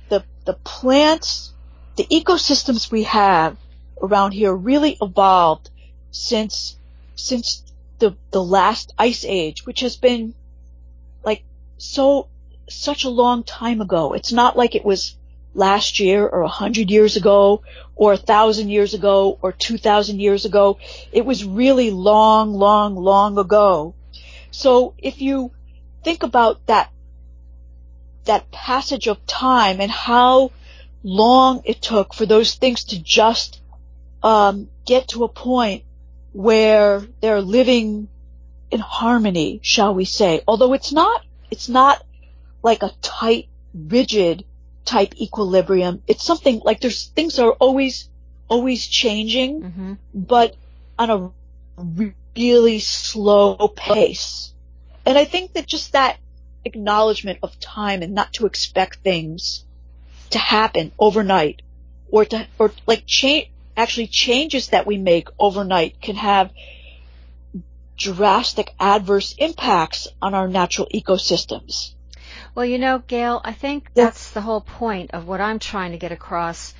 the 0.10 0.23
the 0.45 0.54
plants, 0.54 1.54
the 1.95 2.06
ecosystems 2.06 2.91
we 2.91 3.04
have 3.04 3.58
around 4.02 4.32
here 4.32 4.54
really 4.54 4.97
evolved 5.02 5.69
since 6.12 6.78
since 7.15 7.63
the 8.00 8.15
the 8.32 8.43
last 8.43 8.93
ice 8.97 9.26
age, 9.26 9.65
which 9.65 9.82
has 9.82 9.97
been 9.97 10.34
like 11.23 11.43
so 11.78 12.28
such 12.70 13.04
a 13.04 13.10
long 13.10 13.44
time 13.44 13.82
ago. 13.82 14.14
It's 14.14 14.32
not 14.32 14.58
like 14.58 14.76
it 14.76 14.86
was 14.86 15.16
last 15.54 16.00
year 16.00 16.28
or 16.28 16.42
a 16.42 16.48
hundred 16.48 16.92
years 16.92 17.16
ago 17.16 17.64
or 17.96 18.14
a 18.14 18.18
thousand 18.18 18.70
years 18.70 18.94
ago 18.94 19.38
or 19.42 19.52
two 19.52 19.78
thousand 19.78 20.20
years 20.20 20.46
ago. 20.46 20.78
It 21.12 21.26
was 21.26 21.44
really 21.44 21.92
long, 21.92 22.54
long, 22.54 22.96
long 22.96 23.38
ago. 23.38 23.96
So 24.52 24.94
if 24.98 25.22
you 25.22 25.52
think 26.04 26.24
about 26.24 26.66
that, 26.68 26.92
that 28.26 28.52
passage 28.52 29.08
of 29.08 29.26
time 29.26 29.82
and 29.82 29.92
how 29.92 30.52
long 31.04 31.62
it 31.66 31.82
took 31.82 32.14
for 32.14 32.26
those 32.26 32.56
things 32.56 32.84
to 32.86 33.02
just 33.02 33.62
um, 34.22 34.70
get 34.86 35.10
to 35.10 35.24
a 35.24 35.30
point 35.30 35.84
where 36.34 37.02
they're 37.22 37.42
living 37.42 38.10
in 38.70 38.80
harmony, 38.80 39.60
shall 39.64 39.94
we 39.94 40.06
say. 40.06 40.42
Although 40.48 40.74
it's 40.74 40.92
not, 40.92 41.26
it's 41.50 41.70
not 41.70 42.04
like 42.63 42.84
a 42.84 42.91
tight, 43.02 43.48
rigid 43.74 44.46
type 44.86 45.20
equilibrium. 45.20 46.02
It's 46.08 46.24
something 46.24 46.62
like 46.63 46.82
there's 46.82 47.08
things 47.08 47.39
are 47.39 47.52
always, 47.52 48.10
always 48.48 48.86
changing, 48.86 49.62
mm-hmm. 49.62 49.93
but 50.13 50.56
on 50.98 51.10
a 51.10 51.32
really 52.36 52.80
slow 52.80 53.56
pace. 53.67 54.54
And 55.06 55.17
I 55.17 55.26
think 55.26 55.54
that 55.54 55.67
just 55.67 55.93
that 55.93 56.17
acknowledgement 56.65 57.39
of 57.43 57.60
time 57.60 58.02
and 58.02 58.13
not 58.13 58.34
to 58.34 58.46
expect 58.46 59.00
things 59.00 59.63
to 60.32 60.38
happen 60.38 60.91
overnight 61.00 61.62
or 62.12 62.26
to, 62.26 62.48
or 62.60 62.72
like 62.86 63.04
change, 63.06 63.50
actually 63.76 64.08
changes 64.08 64.70
that 64.70 64.88
we 64.88 64.98
make 64.98 65.30
overnight 65.39 66.02
can 66.02 66.15
have 66.15 66.52
drastic 67.96 68.74
adverse 68.80 69.36
impacts 69.38 70.08
on 70.22 70.34
our 70.34 70.48
natural 70.48 70.88
ecosystems. 70.93 71.93
Well, 72.58 72.65
you 72.65 72.80
know, 72.80 73.04
Gail, 73.06 73.39
I 73.43 73.54
think 73.54 73.93
that's 73.93 74.32
the 74.32 74.41
whole 74.41 74.62
point 74.62 75.12
of 75.12 75.28
what 75.28 75.39
I'm 75.39 75.60
trying 75.60 75.91
to 75.91 76.00
get 76.00 76.12
across 76.12 76.74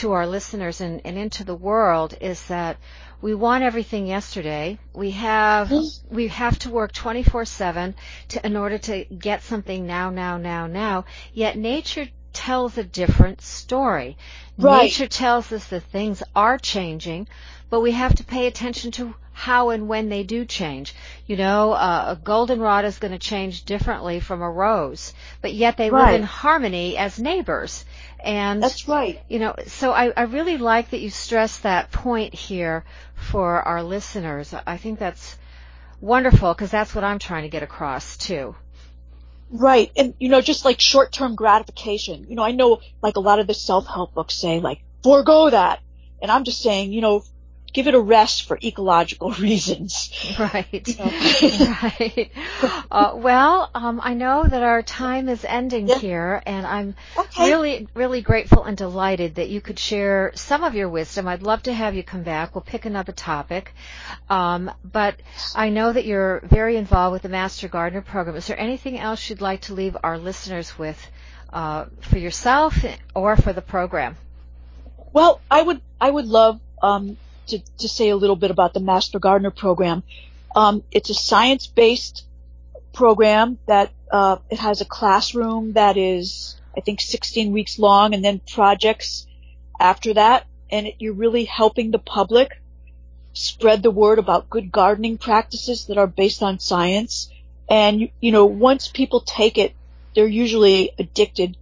to 0.00 0.12
our 0.12 0.26
listeners 0.26 0.82
and, 0.82 1.00
and 1.02 1.16
into 1.16 1.44
the 1.44 1.54
world 1.54 2.14
is 2.20 2.44
that 2.48 2.76
we 3.22 3.34
want 3.34 3.64
everything 3.64 4.06
yesterday. 4.06 4.78
We 4.92 5.12
have 5.12 5.68
mm-hmm. 5.68 6.14
we 6.14 6.28
have 6.28 6.58
to 6.58 6.68
work 6.68 6.92
24/7 6.92 7.94
to 8.28 8.46
in 8.46 8.54
order 8.54 8.76
to 8.76 9.06
get 9.06 9.42
something 9.42 9.86
now 9.86 10.10
now 10.10 10.36
now 10.36 10.66
now. 10.66 11.06
Yet 11.32 11.56
nature 11.56 12.08
tells 12.34 12.76
a 12.76 12.84
different 12.84 13.40
story. 13.40 14.16
Right. 14.58 14.82
Nature 14.82 15.08
tells 15.08 15.50
us 15.52 15.66
that 15.68 15.84
things 15.84 16.22
are 16.36 16.58
changing, 16.58 17.28
but 17.70 17.80
we 17.80 17.92
have 17.92 18.14
to 18.16 18.24
pay 18.24 18.46
attention 18.46 18.90
to 18.92 19.14
how 19.32 19.70
and 19.70 19.88
when 19.88 20.08
they 20.08 20.22
do 20.22 20.44
change. 20.44 20.94
You 21.26 21.36
know, 21.36 21.72
uh, 21.72 22.16
a 22.16 22.16
goldenrod 22.16 22.84
is 22.84 22.98
going 22.98 23.12
to 23.12 23.18
change 23.18 23.64
differently 23.64 24.20
from 24.20 24.42
a 24.42 24.50
rose, 24.50 25.12
but 25.42 25.52
yet 25.52 25.76
they 25.76 25.90
right. 25.90 26.12
live 26.12 26.20
in 26.20 26.26
harmony 26.26 26.96
as 26.96 27.18
neighbors. 27.18 27.84
And 28.22 28.62
that's 28.62 28.86
right. 28.88 29.20
You 29.28 29.40
know, 29.40 29.54
so 29.66 29.92
I, 29.92 30.12
I 30.16 30.22
really 30.22 30.56
like 30.56 30.90
that 30.90 31.00
you 31.00 31.10
stress 31.10 31.58
that 31.58 31.90
point 31.90 32.32
here 32.32 32.84
for 33.14 33.60
our 33.62 33.82
listeners. 33.82 34.54
I 34.66 34.76
think 34.76 34.98
that's 34.98 35.36
wonderful 36.00 36.54
because 36.54 36.70
that's 36.70 36.94
what 36.94 37.04
I'm 37.04 37.18
trying 37.18 37.42
to 37.42 37.48
get 37.48 37.62
across 37.62 38.16
too. 38.16 38.54
Right. 39.50 39.90
And, 39.96 40.14
you 40.18 40.28
know, 40.28 40.40
just 40.40 40.64
like 40.64 40.80
short-term 40.80 41.34
gratification. 41.34 42.26
You 42.28 42.36
know, 42.36 42.42
I 42.42 42.52
know 42.52 42.80
like 43.02 43.16
a 43.16 43.20
lot 43.20 43.38
of 43.38 43.46
the 43.46 43.54
self-help 43.54 44.14
books 44.14 44.34
say 44.34 44.60
like, 44.60 44.80
forego 45.02 45.50
that. 45.50 45.80
And 46.20 46.30
I'm 46.30 46.44
just 46.44 46.60
saying, 46.60 46.92
you 46.92 47.00
know, 47.00 47.24
give 47.74 47.88
it 47.88 47.94
a 47.94 48.00
rest 48.00 48.44
for 48.44 48.58
ecological 48.62 49.30
reasons. 49.40 50.10
Right. 50.38 50.88
Right. 51.84 52.30
Uh, 52.90 53.12
well, 53.16 53.70
um, 53.74 54.00
I 54.02 54.14
know 54.14 54.44
that 54.44 54.62
our 54.62 54.82
time 54.82 55.28
is 55.28 55.44
ending 55.44 55.88
yeah. 55.88 55.98
here, 55.98 56.42
and 56.46 56.66
I'm 56.66 56.94
okay. 57.18 57.50
really, 57.50 57.88
really 57.94 58.22
grateful 58.22 58.64
and 58.64 58.76
delighted 58.76 59.34
that 59.34 59.48
you 59.48 59.60
could 59.60 59.78
share 59.78 60.32
some 60.34 60.62
of 60.62 60.74
your 60.74 60.88
wisdom. 60.88 61.28
I'd 61.28 61.42
love 61.42 61.64
to 61.64 61.72
have 61.72 61.94
you 61.94 62.02
come 62.02 62.22
back. 62.22 62.54
We'll 62.54 62.62
pick 62.62 62.86
another 62.86 63.12
topic. 63.12 63.74
Um, 64.30 64.70
but 64.84 65.16
I 65.54 65.68
know 65.68 65.92
that 65.92 66.04
you're 66.04 66.40
very 66.44 66.76
involved 66.76 67.12
with 67.12 67.22
the 67.22 67.28
Master 67.28 67.68
Gardener 67.68 68.02
program. 68.02 68.36
Is 68.36 68.46
there 68.46 68.58
anything 68.58 68.98
else 68.98 69.28
you'd 69.28 69.40
like 69.40 69.62
to 69.62 69.74
leave 69.74 69.96
our 70.02 70.16
listeners 70.16 70.78
with 70.78 70.98
uh, 71.52 71.86
for 72.00 72.18
yourself 72.18 72.76
or 73.14 73.36
for 73.36 73.52
the 73.52 73.62
program? 73.62 74.16
Well, 75.12 75.40
I 75.50 75.62
would 75.62 75.80
I 76.00 76.10
would 76.10 76.26
love 76.26 76.60
um, 76.82 77.16
to, 77.48 77.58
to 77.78 77.88
say 77.88 78.10
a 78.10 78.16
little 78.16 78.36
bit 78.36 78.50
about 78.50 78.74
the 78.74 78.80
Master 78.80 79.18
Gardener 79.18 79.50
program. 79.50 80.02
Um, 80.54 80.82
it's 80.90 81.10
a 81.10 81.14
science-based 81.14 82.24
program 82.92 83.58
that 83.66 83.90
uh, 84.10 84.36
it 84.50 84.58
has 84.58 84.80
a 84.80 84.84
classroom 84.84 85.72
that 85.72 85.96
is, 85.96 86.56
I 86.76 86.80
think, 86.80 87.00
16 87.00 87.52
weeks 87.52 87.78
long, 87.78 88.14
and 88.14 88.24
then 88.24 88.40
projects 88.52 89.26
after 89.80 90.14
that. 90.14 90.46
And 90.70 90.86
it, 90.86 90.96
you're 90.98 91.14
really 91.14 91.44
helping 91.44 91.90
the 91.90 91.98
public 91.98 92.60
spread 93.32 93.82
the 93.82 93.90
word 93.90 94.18
about 94.18 94.48
good 94.48 94.70
gardening 94.70 95.18
practices 95.18 95.86
that 95.86 95.98
are 95.98 96.06
based 96.06 96.42
on 96.42 96.60
science. 96.60 97.28
And 97.68 98.00
you, 98.00 98.10
you 98.20 98.32
know, 98.32 98.46
once 98.46 98.88
people 98.88 99.20
take 99.20 99.58
it, 99.58 99.74
they're 100.14 100.26
usually 100.26 100.92
addicted 100.98 101.56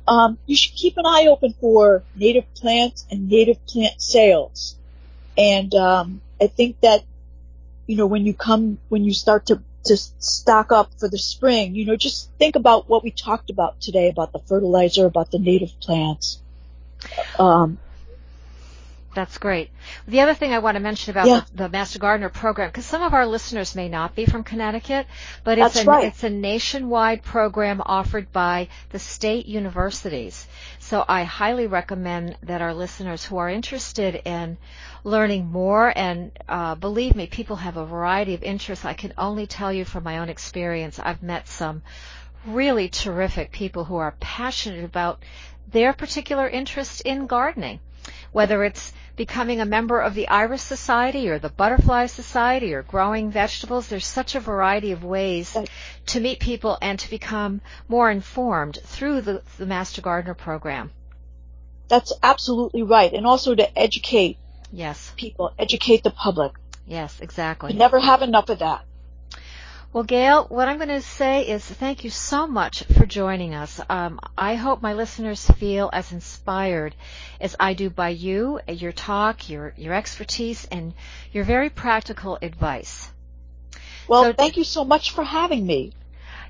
um, 0.05 0.37
you 0.45 0.57
should 0.57 0.75
keep 0.75 0.97
an 0.97 1.05
eye 1.05 1.27
open 1.29 1.55
for 1.61 2.03
native 2.13 2.43
plants 2.55 3.05
and 3.09 3.29
native 3.29 3.65
plant 3.65 4.01
sales. 4.01 4.75
And 5.37 5.73
um, 5.73 6.21
I 6.41 6.47
think 6.47 6.81
that 6.81 7.05
you 7.87 7.95
know 7.95 8.05
when 8.05 8.25
you 8.25 8.33
come 8.33 8.79
when 8.89 9.05
you 9.05 9.13
start 9.13 9.45
to 9.45 9.61
to 9.85 9.95
stock 9.95 10.73
up 10.73 10.91
for 10.99 11.07
the 11.07 11.17
spring. 11.17 11.73
You 11.73 11.85
know, 11.85 11.95
just 11.95 12.29
think 12.37 12.57
about 12.57 12.89
what 12.89 13.01
we 13.01 13.11
talked 13.11 13.49
about 13.49 13.79
today 13.79 14.09
about 14.09 14.33
the 14.33 14.39
fertilizer, 14.39 15.05
about 15.05 15.31
the 15.31 15.39
native 15.39 15.79
plants. 15.79 16.41
Um, 17.39 17.77
that's 19.15 19.37
great. 19.37 19.71
The 20.07 20.21
other 20.21 20.33
thing 20.33 20.53
I 20.53 20.59
want 20.59 20.75
to 20.75 20.81
mention 20.81 21.11
about 21.11 21.27
Yeah. 21.27 21.41
the, 21.51 21.63
the 21.63 21.69
Master 21.69 21.97
Gardener 21.99 22.29
program, 22.29 22.69
because 22.69 22.85
some 22.85 23.01
of 23.01 23.13
our 23.13 23.25
listeners 23.25 23.73
may 23.73 23.89
not 23.89 24.13
be 24.13 24.25
from 24.25 24.43
Connecticut, 24.43 25.07
but 25.43 25.57
it's 25.57 25.77
a, 25.77 25.85
right. 25.85 26.05
it's 26.05 26.23
a 26.23 26.29
nationwide 26.29 27.23
program 27.23 27.81
offered 27.83 28.31
by 28.31 28.67
the 28.89 28.99
state 28.99 29.45
universities. 29.47 30.45
So 30.79 31.03
I 31.07 31.23
highly 31.23 31.65
recommend 31.67 32.37
that 32.43 32.61
our 32.61 32.73
listeners 32.73 33.23
who 33.25 33.37
are 33.37 33.49
interested 33.49 34.21
in 34.25 34.57
learning 35.03 35.45
more, 35.47 35.91
and 35.95 36.31
uh, 36.47 36.75
believe 36.75 37.15
me, 37.15 37.27
people 37.27 37.55
have 37.55 37.77
a 37.77 37.85
variety 37.85 38.33
of 38.33 38.43
interests. 38.43 38.85
I 38.85 38.93
can 38.93 39.13
only 39.17 39.47
tell 39.47 39.71
you 39.71 39.85
from 39.85 40.03
my 40.03 40.19
own 40.19 40.29
experience, 40.29 40.99
I've 40.99 41.23
met 41.23 41.47
some 41.47 41.81
really 42.45 42.89
terrific 42.89 43.51
people 43.51 43.85
who 43.85 43.95
are 43.95 44.15
passionate 44.19 44.83
about 44.83 45.23
their 45.71 45.93
particular 45.93 46.47
interest 46.47 47.01
in 47.01 47.25
gardening, 47.25 47.79
whether 48.31 48.63
it's 48.63 48.93
becoming 49.15 49.61
a 49.61 49.65
member 49.65 49.99
of 49.99 50.13
the 50.13 50.27
Iris 50.27 50.61
Society 50.61 51.29
or 51.29 51.39
the 51.39 51.49
Butterfly 51.49 52.07
Society 52.07 52.73
or 52.73 52.83
growing 52.83 53.31
vegetables. 53.31 53.87
There's 53.87 54.05
such 54.05 54.35
a 54.35 54.39
variety 54.39 54.91
of 54.91 55.03
ways 55.03 55.55
to 56.07 56.19
meet 56.19 56.39
people 56.39 56.77
and 56.81 56.99
to 56.99 57.09
become 57.09 57.61
more 57.87 58.11
informed 58.11 58.79
through 58.83 59.21
the, 59.21 59.41
the 59.57 59.65
Master 59.65 60.01
Gardener 60.01 60.33
program. 60.33 60.91
That's 61.87 62.11
absolutely 62.23 62.83
right. 62.83 63.13
And 63.13 63.25
also 63.25 63.55
to 63.55 63.79
educate 63.79 64.37
Yes, 64.71 65.13
people, 65.15 65.53
educate 65.57 66.03
the 66.03 66.11
public. 66.11 66.53
yes, 66.85 67.19
We 67.19 67.23
exactly. 67.23 67.73
never 67.73 67.99
have 67.99 68.21
enough 68.21 68.49
of 68.49 68.59
that. 68.59 68.83
Well, 69.95 70.03
Gail, 70.03 70.43
what 70.49 70.67
I'm 70.67 70.75
going 70.75 70.89
to 70.89 71.01
say 71.01 71.43
is 71.47 71.63
thank 71.63 72.03
you 72.03 72.09
so 72.09 72.47
much 72.47 72.83
for 72.83 73.05
joining 73.05 73.55
us. 73.55 73.79
Um, 73.89 74.19
I 74.37 74.55
hope 74.55 74.81
my 74.81 74.91
listeners 74.91 75.49
feel 75.51 75.89
as 75.93 76.11
inspired 76.11 76.93
as 77.39 77.55
I 77.61 77.75
do 77.75 77.89
by 77.89 78.09
you, 78.09 78.59
your 78.67 78.91
talk, 78.91 79.49
your, 79.49 79.73
your 79.77 79.93
expertise, 79.93 80.67
and 80.69 80.93
your 81.31 81.45
very 81.45 81.69
practical 81.69 82.37
advice. 82.41 83.09
Well, 84.09 84.23
So- 84.25 84.33
thank 84.33 84.57
you 84.57 84.65
so 84.65 84.83
much 84.83 85.11
for 85.11 85.23
having 85.23 85.65
me. 85.65 85.93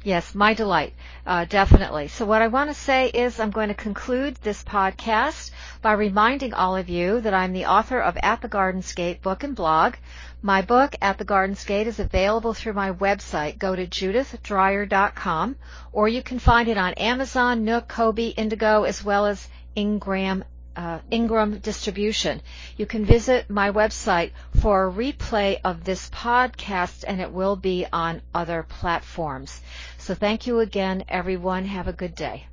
Yes, 0.05 0.35
my 0.35 0.53
delight, 0.53 0.93
uh, 1.25 1.45
definitely. 1.45 2.09
So 2.09 2.27
what 2.27 2.43
I 2.43 2.47
want 2.47 2.69
to 2.69 2.75
say 2.75 3.07
is 3.07 3.39
I'm 3.39 3.49
going 3.49 3.69
to 3.69 3.73
conclude 3.73 4.35
this 4.35 4.63
podcast 4.63 5.49
by 5.81 5.93
reminding 5.93 6.53
all 6.53 6.75
of 6.75 6.89
you 6.89 7.21
that 7.21 7.33
I'm 7.33 7.53
the 7.53 7.65
author 7.65 7.99
of 7.99 8.15
At 8.21 8.39
the 8.43 8.47
Garden's 8.47 8.93
Gate 8.93 9.23
book 9.23 9.43
and 9.43 9.55
blog. 9.55 9.95
My 10.43 10.61
book, 10.61 10.95
At 11.01 11.17
the 11.17 11.25
Garden's 11.25 11.63
Gate, 11.63 11.87
is 11.87 11.99
available 11.99 12.53
through 12.53 12.73
my 12.73 12.91
website. 12.91 13.57
Go 13.57 13.75
to 13.75 13.87
judithdryer.com 13.87 15.55
or 15.91 16.07
you 16.07 16.21
can 16.21 16.37
find 16.37 16.67
it 16.67 16.77
on 16.77 16.93
Amazon, 16.93 17.65
Nook, 17.65 17.87
Kobo, 17.87 18.21
Indigo, 18.21 18.83
as 18.83 19.03
well 19.03 19.25
as 19.25 19.47
Ingram 19.75 20.43
uh, 20.75 20.99
Ingram 21.09 21.59
distribution. 21.59 22.41
You 22.77 22.85
can 22.85 23.05
visit 23.05 23.49
my 23.49 23.71
website 23.71 24.31
for 24.59 24.87
a 24.87 24.91
replay 24.91 25.59
of 25.63 25.83
this 25.83 26.09
podcast 26.09 27.03
and 27.07 27.21
it 27.21 27.31
will 27.31 27.55
be 27.55 27.85
on 27.91 28.21
other 28.33 28.63
platforms. 28.63 29.61
So 30.05 30.13
thank 30.13 30.45
you 30.45 30.59
again, 30.59 31.03
everyone. 31.07 31.65
Have 31.65 31.87
a 31.87 31.91
good 31.91 32.13
day. 32.13 32.45